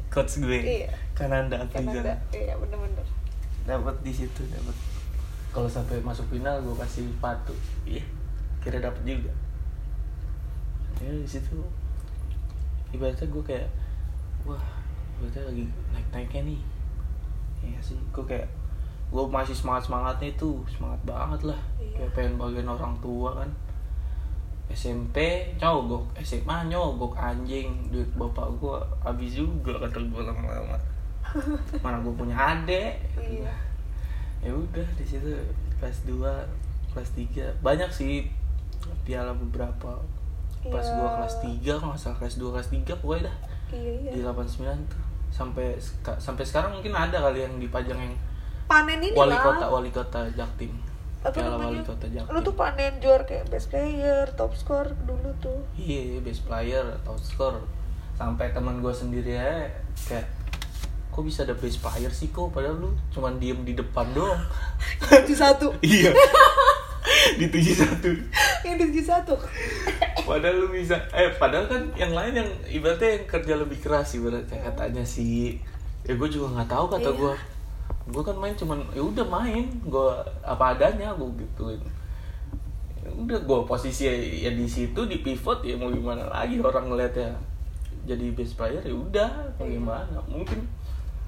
[0.07, 0.59] coach gue.
[0.83, 0.89] Iya.
[1.11, 1.99] Kananda Kan Afriza.
[2.01, 2.15] ada.
[2.29, 3.05] Iya, bener-bener.
[3.63, 4.75] Dapat di situ, dapat.
[5.49, 7.53] Kalau sampai masuk final gue kasih sepatu.
[7.83, 8.03] Iya.
[8.59, 9.31] Kira dapat juga.
[10.97, 11.61] Ya di situ
[12.89, 13.67] ibaratnya gue kayak
[14.43, 14.63] wah,
[15.15, 16.61] ibaratnya lagi naik-naiknya nih.
[17.59, 18.47] Iya sih, gue kayak
[19.07, 21.95] gue masih semangat semangatnya itu semangat banget lah Iya.
[21.95, 23.49] kayak pengen bagian orang tua kan
[24.69, 25.17] SMP
[25.55, 26.03] nyogok.
[26.19, 27.71] SMA nyogok anjing.
[27.87, 30.77] Duit bapak gua habis juga kata gua lama-lama.
[31.83, 33.51] Mana gua punya adek Iya.
[34.37, 35.33] ya udah di situ
[35.75, 36.23] kelas 2
[36.93, 38.27] kelas 3 banyak sih
[39.03, 39.97] piala beberapa.
[40.63, 40.93] Pas Iya.
[40.95, 42.17] gua kelas 3 kalau nggak salah.
[42.19, 43.37] Kelas 2 kelas 3 pokoknya dah.
[43.71, 44.11] Iya, iya.
[44.13, 45.01] di 89 tuh.
[45.27, 45.75] Sampai
[46.17, 48.15] sampai sekarang mungkin ada kali yang dipajang yang
[48.67, 49.43] Panen ini wali lah.
[49.43, 50.71] kota wali kota Jaktim
[51.27, 51.69] apa Piala namanya?
[51.69, 52.29] Wali Kota Jatim.
[52.29, 55.59] lu tuh panen juara kayak best player top score dulu tuh.
[55.73, 57.59] Iya best player top score
[58.13, 59.67] sampai teman gue sendiri ya
[60.03, 60.25] kayak
[61.07, 62.49] kok bisa ada best player sih kok?
[62.49, 64.41] Padahal lu cuman diem di depan doang.
[65.03, 65.67] Tujuh satu.
[65.83, 66.13] Iya.
[67.33, 68.09] Di tujuh satu.
[68.61, 69.33] Yang tujuh satu.
[70.21, 74.59] Padahal lu bisa eh padahal kan yang lain yang ibaratnya yang kerja lebih keras ibaratnya
[74.61, 75.55] katanya sih.
[76.03, 77.17] Ya gue juga nggak tahu kata Iya.
[77.17, 77.33] gue
[78.07, 80.07] gue kan main cuman ya udah main gue
[80.41, 81.81] apa adanya gue gituin.
[83.03, 87.35] Ya udah gue posisi ya di situ di pivot ya mau gimana lagi orang ngeliatnya.
[88.07, 89.29] Jadi best player ya udah
[89.59, 89.75] mau Iya.
[89.75, 90.59] gimana mungkin.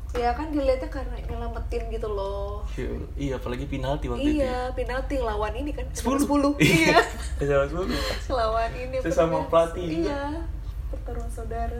[0.09, 2.65] Ya kan dilihatnya karena nyelamatin gitu loh.
[2.73, 4.41] Ya, iya apalagi penalti waktu itu.
[4.41, 6.19] Iya penalti lawan ini kan Sepuluh.
[6.23, 6.51] sepuluh.
[6.57, 6.97] Iya.
[7.37, 7.45] iya.
[7.51, 7.87] sama sepuluh.
[8.33, 10.47] Lawan ini Sesama pelatih iya
[10.89, 11.79] pertarungan saudara.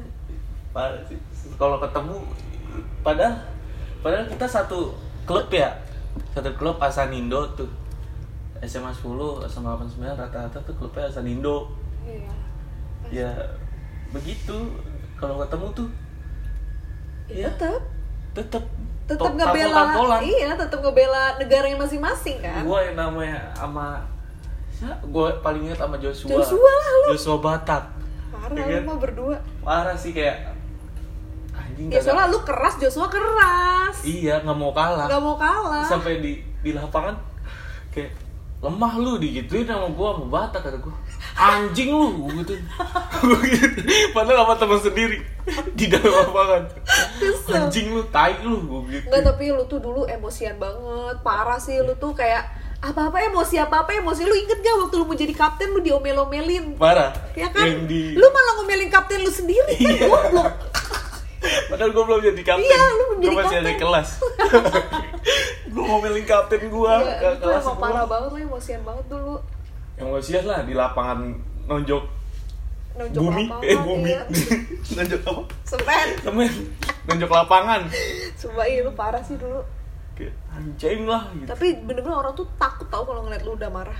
[1.57, 2.15] Kalau ketemu
[3.01, 3.35] padahal
[3.99, 4.93] padahal kita satu
[5.23, 5.69] klub ya.
[6.31, 7.69] Satu klub Asanindo tuh.
[8.59, 9.07] SMA 10
[9.47, 11.71] SMA 89 rata-rata tuh klubnya Asanindo
[12.03, 12.27] iya.
[13.07, 13.31] Ya
[14.11, 14.67] begitu.
[15.15, 15.87] Kalau ketemu tuh
[17.27, 17.81] ya, ya tetap
[18.35, 18.63] tetep.
[19.09, 22.61] Tetap to- ngebela iya tetap ngebela negaranya masing-masing kan?
[22.61, 24.05] Gue yang namanya sama
[25.01, 26.29] gue paling ingat sama Joshua.
[26.29, 27.07] Joshua lah lu.
[27.15, 27.83] Joshua Batak.
[28.29, 28.97] Parah Ya lu kan?
[29.01, 29.37] berdua.
[29.59, 30.48] Parah sih kayak
[31.79, 33.95] anjing ya soalnya lu keras Joshua keras.
[34.03, 35.07] Iya nggak mau kalah.
[35.07, 35.87] Nggak mau kalah.
[35.87, 37.15] Sampai di di lapangan
[37.95, 38.11] kayak
[38.59, 40.91] lemah lu digituin sama gua sama Batak kata gua.
[41.39, 42.59] Anjing lu gitu.
[43.47, 43.79] Gitu.
[44.11, 45.17] Padahal sama teman sendiri
[45.71, 46.63] di dalam lapangan.
[47.47, 49.07] Anjing lu tai lu gua gitu.
[49.07, 51.15] Enggak tapi lu tuh dulu emosian banget.
[51.23, 54.23] Parah sih lu tuh kayak Apa-apa emosi apa-apa emosi.
[54.23, 56.79] Lu inget gak waktu lu mau jadi kapten lu diomel-omelin?
[56.79, 57.11] Parah.
[57.35, 57.67] Ya kan?
[57.83, 60.07] Di Lu malah ngomelin kapten lu sendiri kan Iya.
[60.07, 60.47] goblok
[61.67, 62.65] padahal gua belum jadi kapten.
[62.65, 63.79] Iya, lu belum jadi masih ada kapten.
[63.81, 64.09] kelas.
[65.69, 69.35] Gua ngomelin kapten gua Iya, itu emang parah banget lu emosian banget dulu.
[69.95, 71.19] Emosian lah di lapangan
[71.65, 72.03] nonjok
[72.97, 73.43] Nonjok bumi.
[73.45, 74.09] lapangan, eh bumi.
[74.09, 74.21] ya.
[74.97, 75.41] nonjok apa?
[75.63, 76.07] Semen.
[76.19, 76.49] Temen
[77.05, 77.81] nonjok lapangan.
[78.33, 79.61] Sumpah iya lu parah sih dulu.
[80.51, 81.47] Anjing lah gitu.
[81.47, 83.95] Tapi bener-bener orang tuh takut tau kalau ngeliat lu udah marah.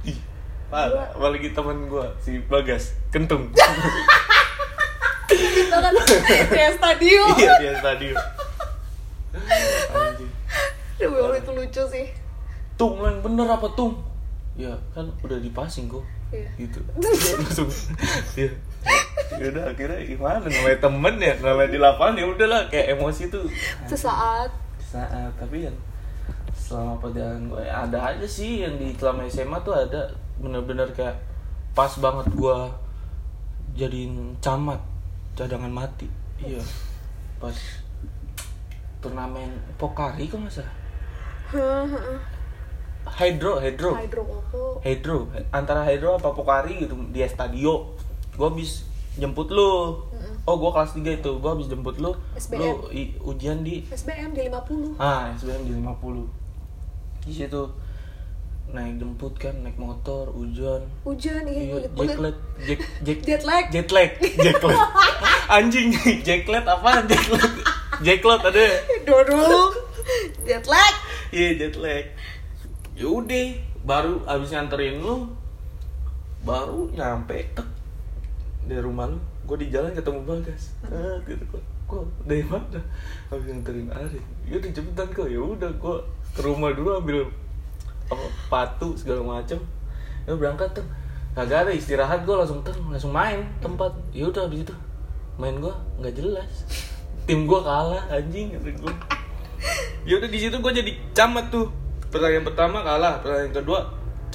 [0.00, 0.16] Ih,
[0.72, 1.12] parah.
[1.12, 3.52] Apalagi temen gue, si Bagas, kentung.
[5.30, 5.92] Kita kan
[6.50, 8.16] kayak stadion iya, dia stadion.
[11.00, 12.06] Aduh, itu lucu sih
[12.74, 14.00] Tung, yang bener apa tung?
[14.56, 16.00] Ya, kan udah dipasing kok.
[16.32, 16.48] Iya.
[16.56, 16.80] Gitu.
[16.96, 17.68] Dia langsung,
[18.40, 18.50] ya.
[19.36, 23.46] Ya udah akhirnya gimana namanya temen ya namanya di lapangan ya udahlah kayak emosi tuh
[23.86, 24.50] Sesaat
[24.80, 25.76] saat tapi yang
[26.56, 30.10] selama perjalanan gue ya ada aja sih yang di selama SMA tuh ada
[30.42, 31.14] bener-bener kayak
[31.78, 32.58] pas banget gue
[33.78, 34.82] jadiin camat
[35.34, 36.08] cadangan mati.
[36.38, 36.60] Iya.
[37.36, 37.56] Pas
[39.00, 40.74] turnamen Pokari kok nggak salah?
[43.10, 43.90] Hydro Hydro.
[43.96, 44.22] Hydro
[44.80, 45.16] Hydro.
[45.50, 47.96] Antara Hydro apa Pokari gitu di Estadio
[48.30, 48.84] gue habis
[49.16, 50.00] jemput lu.
[50.44, 51.30] Oh gue kelas 3 itu.
[51.36, 52.12] Gue habis jemput lu.
[52.34, 52.60] SBM.
[52.60, 53.84] lu i- ujian di?
[53.86, 56.24] SBM di 50 Ah, SBM di 50
[57.20, 57.62] Di situ
[58.70, 60.86] naik jemput kan, naik motor, hujan.
[61.02, 63.64] Hujan iya, Iya, gue jacklet, jack, jack, Jet lag.
[63.70, 64.80] jet lag, jacklet
[65.58, 65.88] Anjing,
[66.22, 67.52] jacklet apaan jacklet?
[68.00, 68.66] Jacklet ada.
[69.02, 69.74] Dodol
[70.46, 70.94] Jet lag.
[71.34, 72.06] Iya, jet lag.
[72.94, 73.48] Yaudah,
[73.82, 75.32] baru abis nganterin lu
[76.40, 77.68] Baru nyampe, tek
[78.64, 80.72] Dari rumah lu, gue di jalan ketemu Bagas.
[80.88, 81.62] Ah, gitu kok.
[81.90, 82.80] Kok dari mana?
[83.28, 84.24] Habis nganterin Arif.
[84.46, 85.28] Ya udah cepetan kok.
[85.28, 85.96] Ya udah gue
[86.30, 87.26] ke rumah dulu ambil
[88.10, 89.62] apa patu segala macam
[90.26, 90.86] ya berangkat tuh
[91.30, 93.94] kagak ada istirahat gue langsung tuh langsung main tempat.
[94.10, 94.74] Ya udah habis itu
[95.38, 96.66] main gue nggak jelas.
[97.24, 98.94] Tim gue kalah anjing kata gue
[100.08, 101.70] ya udah di situ gue jadi camat tuh.
[102.10, 103.80] Pertandingan pertama kalah pertandingan kedua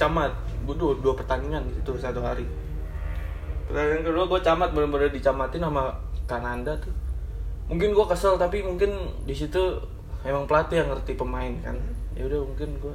[0.00, 0.32] camat.
[0.64, 2.48] Gue dua, dua pertandingan di situ satu hari.
[3.68, 5.92] Pertandingan kedua gue camat bener-bener dicamatin sama
[6.24, 6.94] Kananda tuh.
[7.68, 8.94] Mungkin gue kesel tapi mungkin
[9.28, 9.60] di situ
[10.24, 11.76] emang pelatih yang ngerti pemain kan.
[12.16, 12.94] Ya udah mungkin gue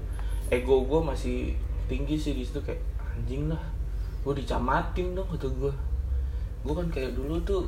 [0.52, 1.56] ego gue masih
[1.88, 3.64] tinggi sih di situ kayak anjing lah
[4.22, 5.74] gue dicamatin dong kata gue
[6.62, 7.66] gue kan kayak dulu tuh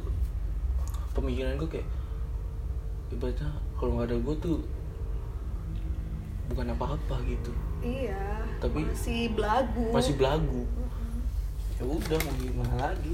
[1.16, 1.88] pemikiran gue kayak
[3.10, 4.58] ibaratnya kalau nggak ada gue tuh
[6.44, 7.50] bukan apa-apa gitu.
[7.80, 9.86] Iya Tapi- Masih belagu.
[9.90, 10.62] masih belagu.
[11.80, 13.14] Ya udah mau gimana lagi?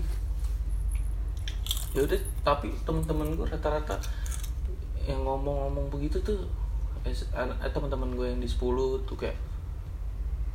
[1.95, 3.95] Ya udah tapi teman-teman gue rata-rata
[5.07, 6.41] yang ngomong-ngomong begitu tuh
[7.01, 8.59] eh, eh, teman-teman gue yang di 10
[9.07, 9.37] tuh kayak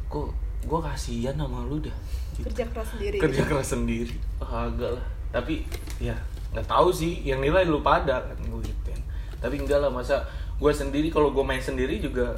[0.06, 0.28] kok
[0.62, 1.92] gue kasihan sama lu dah
[2.34, 2.46] gitu.
[2.46, 5.66] Kerja keras sendiri kerja keras sendiri ah, agak lah tapi
[5.98, 6.14] ya
[6.50, 9.00] nggak tahu sih yang nilai lu pada kan gue gituin
[9.36, 10.22] tapi enggak lah masa
[10.54, 12.30] gue sendiri kalau gue main sendiri juga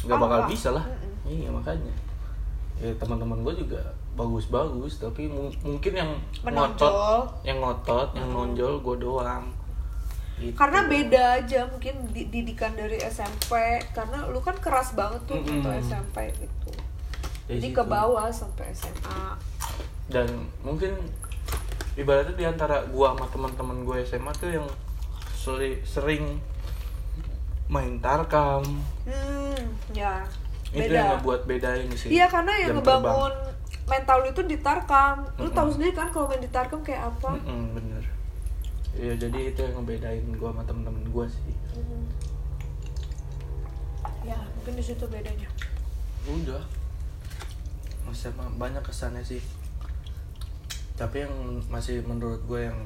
[0.00, 0.52] nggak Oh, bakal enggak.
[0.52, 1.12] bisa lah Mm-mm.
[1.28, 1.94] iya makanya
[2.76, 3.80] ya teman-teman gue juga
[4.14, 6.10] bagus-bagus tapi mu- mungkin yang
[6.40, 6.88] Menonjol.
[6.88, 8.44] ngotot yang ngotot yang Oh.
[8.44, 9.44] nonjol gue doang
[10.36, 10.52] Gitu.
[10.52, 13.56] karena beda aja mungkin di- didikan dari SMP
[13.90, 16.70] karena lu kan keras banget tuh waktu SMP gitu.
[17.48, 17.78] Dari jadi situ.
[17.78, 19.40] ke bawah sampai SMA
[20.06, 20.28] dan
[20.60, 20.92] mungkin
[21.96, 24.66] ibaratnya di antara gua sama teman-teman gue SMA tuh yang
[25.32, 26.36] seri- sering
[27.66, 28.62] main tarkam.
[29.08, 29.56] Hmm
[29.90, 30.20] ya.
[30.68, 30.92] Itu beda.
[30.92, 33.32] yang ngebuat bedain sih iya karena yang ngebangun
[33.86, 35.24] mental lu itu di Tarkam.
[35.38, 35.54] Lu Mm-mm.
[35.54, 37.38] tahu sendiri kan kalau main di Tarkam kayak apa?
[37.38, 37.46] Terbang.
[37.46, 38.02] Mm-mm, bener
[38.96, 41.54] Iya jadi itu yang ngebedain gua sama temen-temen gua sih.
[41.76, 42.08] Hmm.
[44.26, 45.46] ya mungkin di situ bedanya.
[46.26, 46.64] Udah.
[48.08, 49.38] Masih banyak kesannya sih.
[50.96, 51.34] Tapi yang
[51.68, 52.78] masih menurut gue yang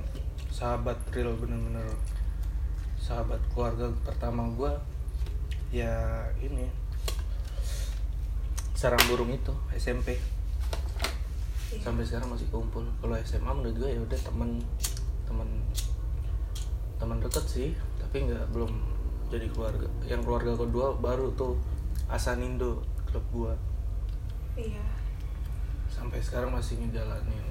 [0.51, 1.87] sahabat real bener-bener
[3.01, 4.73] sahabat keluarga pertama gue
[5.73, 6.69] ya ini.
[8.75, 10.21] Sarang burung itu SMP
[11.71, 11.87] Iya.
[11.87, 12.83] sampai sekarang masih kumpul.
[12.99, 14.59] Kalau SMA menurut gue ya udah temen
[15.23, 15.49] temen
[17.01, 18.69] teman deket sih tapi nggak belum
[19.33, 19.89] jadi keluarga.
[20.05, 21.57] Yang keluarga kedua baru tuh
[22.13, 23.55] Asanindo klub gua.
[24.59, 24.85] Iya.
[25.89, 27.49] Sampai sekarang masih ngejalanin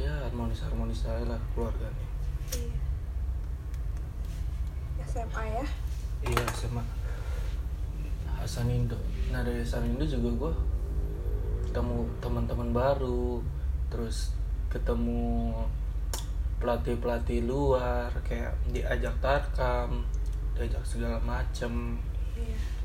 [0.00, 2.06] ya harmonis harmonis aja lah keluarganya.
[2.54, 2.78] Iya.
[5.10, 5.66] SMA ya?
[6.22, 6.86] Iya sama
[8.38, 8.96] Asanindo.
[9.34, 10.52] Nah dari Asanindo juga gua
[11.66, 13.40] ketemu teman-teman baru
[13.90, 14.34] terus
[14.70, 15.54] ketemu
[16.60, 20.04] pelatih-pelatih luar kayak diajak tarkam
[20.54, 21.96] diajak segala macem.
[22.36, 22.80] Iya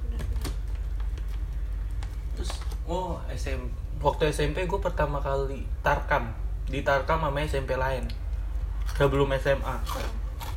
[2.36, 2.52] terus
[2.86, 3.62] oh SM
[4.04, 6.36] waktu SMP gue pertama kali tarkam
[6.68, 8.04] di tarkam sama SMP lain
[8.92, 9.76] sebelum SMA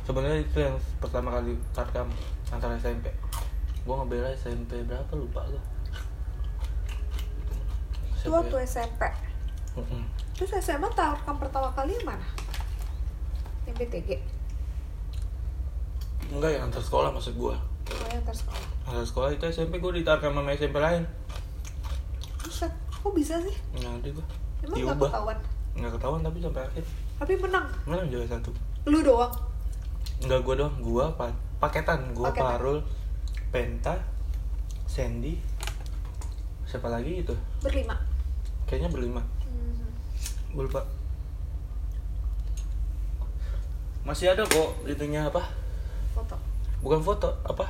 [0.03, 2.11] sebenarnya itu yang pertama kali tarkam
[2.51, 3.09] antara SMP
[3.87, 5.63] gue ngebela SMP berapa lupa gue
[8.19, 9.07] itu waktu SMP
[9.79, 10.03] Mm-mm.
[10.35, 12.27] terus SMA Tarkam pertama kali mana
[13.75, 14.09] BTG
[16.29, 17.55] enggak yang antar sekolah maksud gue
[17.89, 18.63] oh yang antar sekolah.
[18.85, 21.03] Antar sekolah itu SMP gue ditarkam sama SMP lain.
[22.41, 23.55] Buset, kok bisa sih?
[23.81, 24.25] Nah, nanti gue
[24.65, 25.37] Emang gak ketahuan?
[25.79, 26.83] nggak ketahuan tapi sampai akhir.
[27.19, 28.51] Tapi menang, menang juara satu.
[28.89, 29.33] Lu doang?
[30.19, 32.45] Enggak gue doang, gue pa paketan, gue Paketan.
[32.57, 32.77] Parul,
[33.49, 33.95] Penta,
[34.85, 35.39] Sandy,
[36.67, 37.35] siapa lagi itu?
[37.63, 37.95] Berlima.
[38.67, 40.53] Kayaknya berlima, hmm.
[40.53, 40.83] gue lupa.
[44.09, 45.37] Masih ada kok itunya apa?
[46.17, 46.33] Foto
[46.81, 47.61] Bukan foto, apa?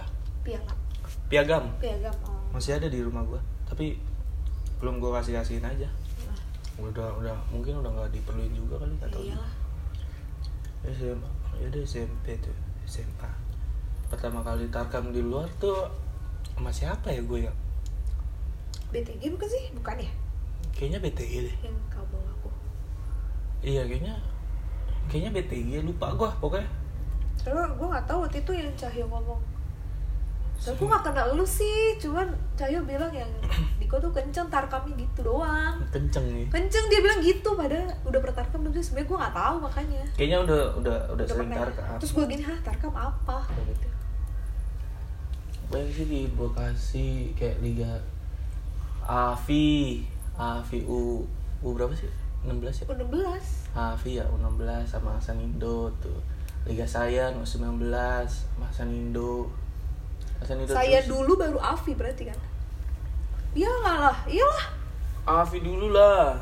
[1.27, 1.67] Piagam.
[1.83, 2.39] Piagam oh.
[2.55, 3.99] Masih ada di rumah gue, tapi
[4.79, 5.83] belum gue kasih kasihin aja.
[6.23, 6.39] Nah,
[6.79, 9.51] Udah, udah, mungkin udah nggak diperluin juga kali atau iyalah
[10.87, 11.29] SMA,
[11.59, 12.55] ya udah SMP tuh,
[12.87, 13.27] SMA.
[14.07, 15.91] Pertama kali tarkam di luar tuh
[16.55, 17.53] sama siapa ya gue ya?
[18.95, 19.63] BTG bukan sih?
[19.75, 20.11] Bukan ya?
[20.71, 21.55] Kayaknya BTG deh.
[21.67, 22.49] Yang kau bawa aku
[23.59, 24.15] Iya kayaknya
[25.09, 26.69] kayaknya BTG lupa gua pokoknya.
[27.35, 29.39] Soalnya gue gak tahu waktu itu yang Cahyo ngomong
[30.59, 33.31] Soalnya gue gak kenal lu sih Cuman Cahyo bilang yang
[33.79, 36.51] Diko tuh kenceng tarkamnya gitu doang Kenceng nih.
[36.51, 40.03] Kenceng dia bilang gitu Padahal udah pernah tarkam belum sih Sebenernya gue gak tahu makanya
[40.19, 41.63] Kayaknya udah udah udah, Udah sering pernah.
[41.63, 41.95] tarkam.
[41.95, 43.37] Terus gue gini, hah tarkam apa?
[43.47, 43.87] Kayak gitu
[45.71, 47.91] Banyak sih di Bekasi kayak Liga
[49.07, 50.03] AVI,
[50.35, 51.23] AVI U
[51.59, 52.11] U berapa sih?
[52.41, 52.85] 16 ya?
[52.87, 53.43] U16
[53.75, 56.19] AVI ya U16 sama Asanindo tuh.
[56.63, 57.91] Liga Sayan U19
[58.25, 59.47] sama Asanindo.
[60.39, 62.39] Asanindo Saya terus- dulu baru Avi berarti kan?
[63.51, 64.63] Iya lah, iyalah.
[65.27, 66.37] AVI dulu lah.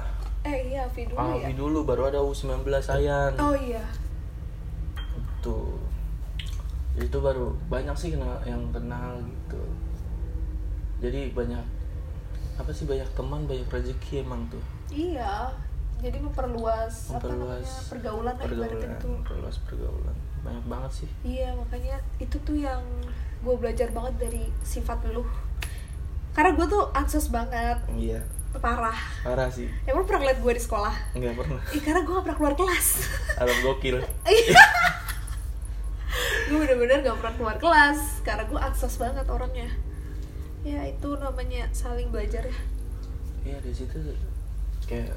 [0.45, 1.49] Eh iya Avi dulu ya.
[1.49, 3.33] AVI dulu baru ada U19 Sayan.
[3.37, 3.81] Oh iya.
[5.41, 5.77] Tuh.
[6.97, 9.61] Itu baru banyak sih kenal yang kenal gitu.
[10.97, 11.61] Jadi banyak
[12.57, 14.61] apa sih banyak teman, banyak rezeki emang tuh.
[14.89, 15.53] Iya.
[15.97, 19.09] Jadi memperluas, apa Memperluas namanya pergaulan pergaulan, tuh.
[19.11, 20.15] memperluas pergaulan.
[20.45, 21.09] Banyak banget sih.
[21.23, 22.81] Iya makanya itu tuh yang
[23.37, 25.25] gue belajar banget dari sifat lu.
[26.31, 28.21] Karena gue tuh ansos banget, Iya,
[28.61, 28.93] parah.
[29.25, 29.65] parah sih.
[29.89, 30.93] Emang lu pernah ngeliat gue di sekolah?
[31.17, 31.61] Enggak pernah.
[31.73, 32.87] Ih karena gue gak pernah keluar kelas.
[33.41, 33.97] Alam gokil.
[36.47, 39.69] gue bener-bener gak pernah keluar kelas karena gue ansos banget orangnya.
[40.61, 42.57] Ya itu namanya saling belajar ya.
[43.43, 43.97] Iya di situ
[44.85, 45.11] kayak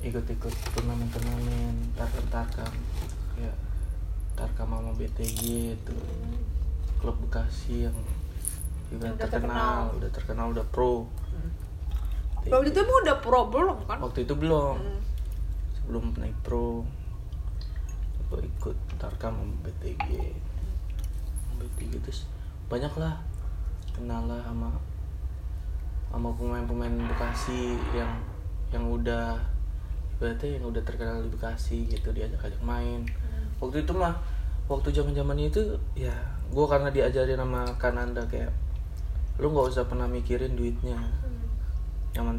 [0.00, 2.72] ikut-ikut turnamen-turnamen tarkam-tarkam
[3.34, 3.56] kayak
[4.32, 5.40] tarkam sama BTG
[5.74, 5.96] itu
[6.96, 7.96] klub Bekasi yang
[8.86, 9.96] juga udah terkenal, terkenal.
[9.96, 10.92] udah terkenal udah pro.
[12.46, 13.98] Waktu itu emang udah pro belum kan?
[13.98, 15.00] waktu itu belum Hmm.
[15.74, 16.86] sebelum naik pro
[18.26, 20.06] gue ikut tarkam sama BTG
[21.56, 22.26] BTG terus
[22.66, 23.18] banyak lah
[23.90, 24.70] kenal lah sama
[26.06, 28.12] sama pemain-pemain Bekasi yang
[28.70, 29.38] yang udah
[30.16, 33.04] berarti yang udah terkenal di Bekasi gitu diajak-ajak main.
[33.60, 34.16] Waktu itu mah
[34.66, 35.62] waktu zaman zaman itu
[35.94, 36.12] ya
[36.50, 38.50] gue karena diajarin sama Kananda kayak
[39.36, 40.96] lu nggak usah pernah mikirin duitnya.
[40.96, 41.44] Hmm.
[42.16, 42.32] yang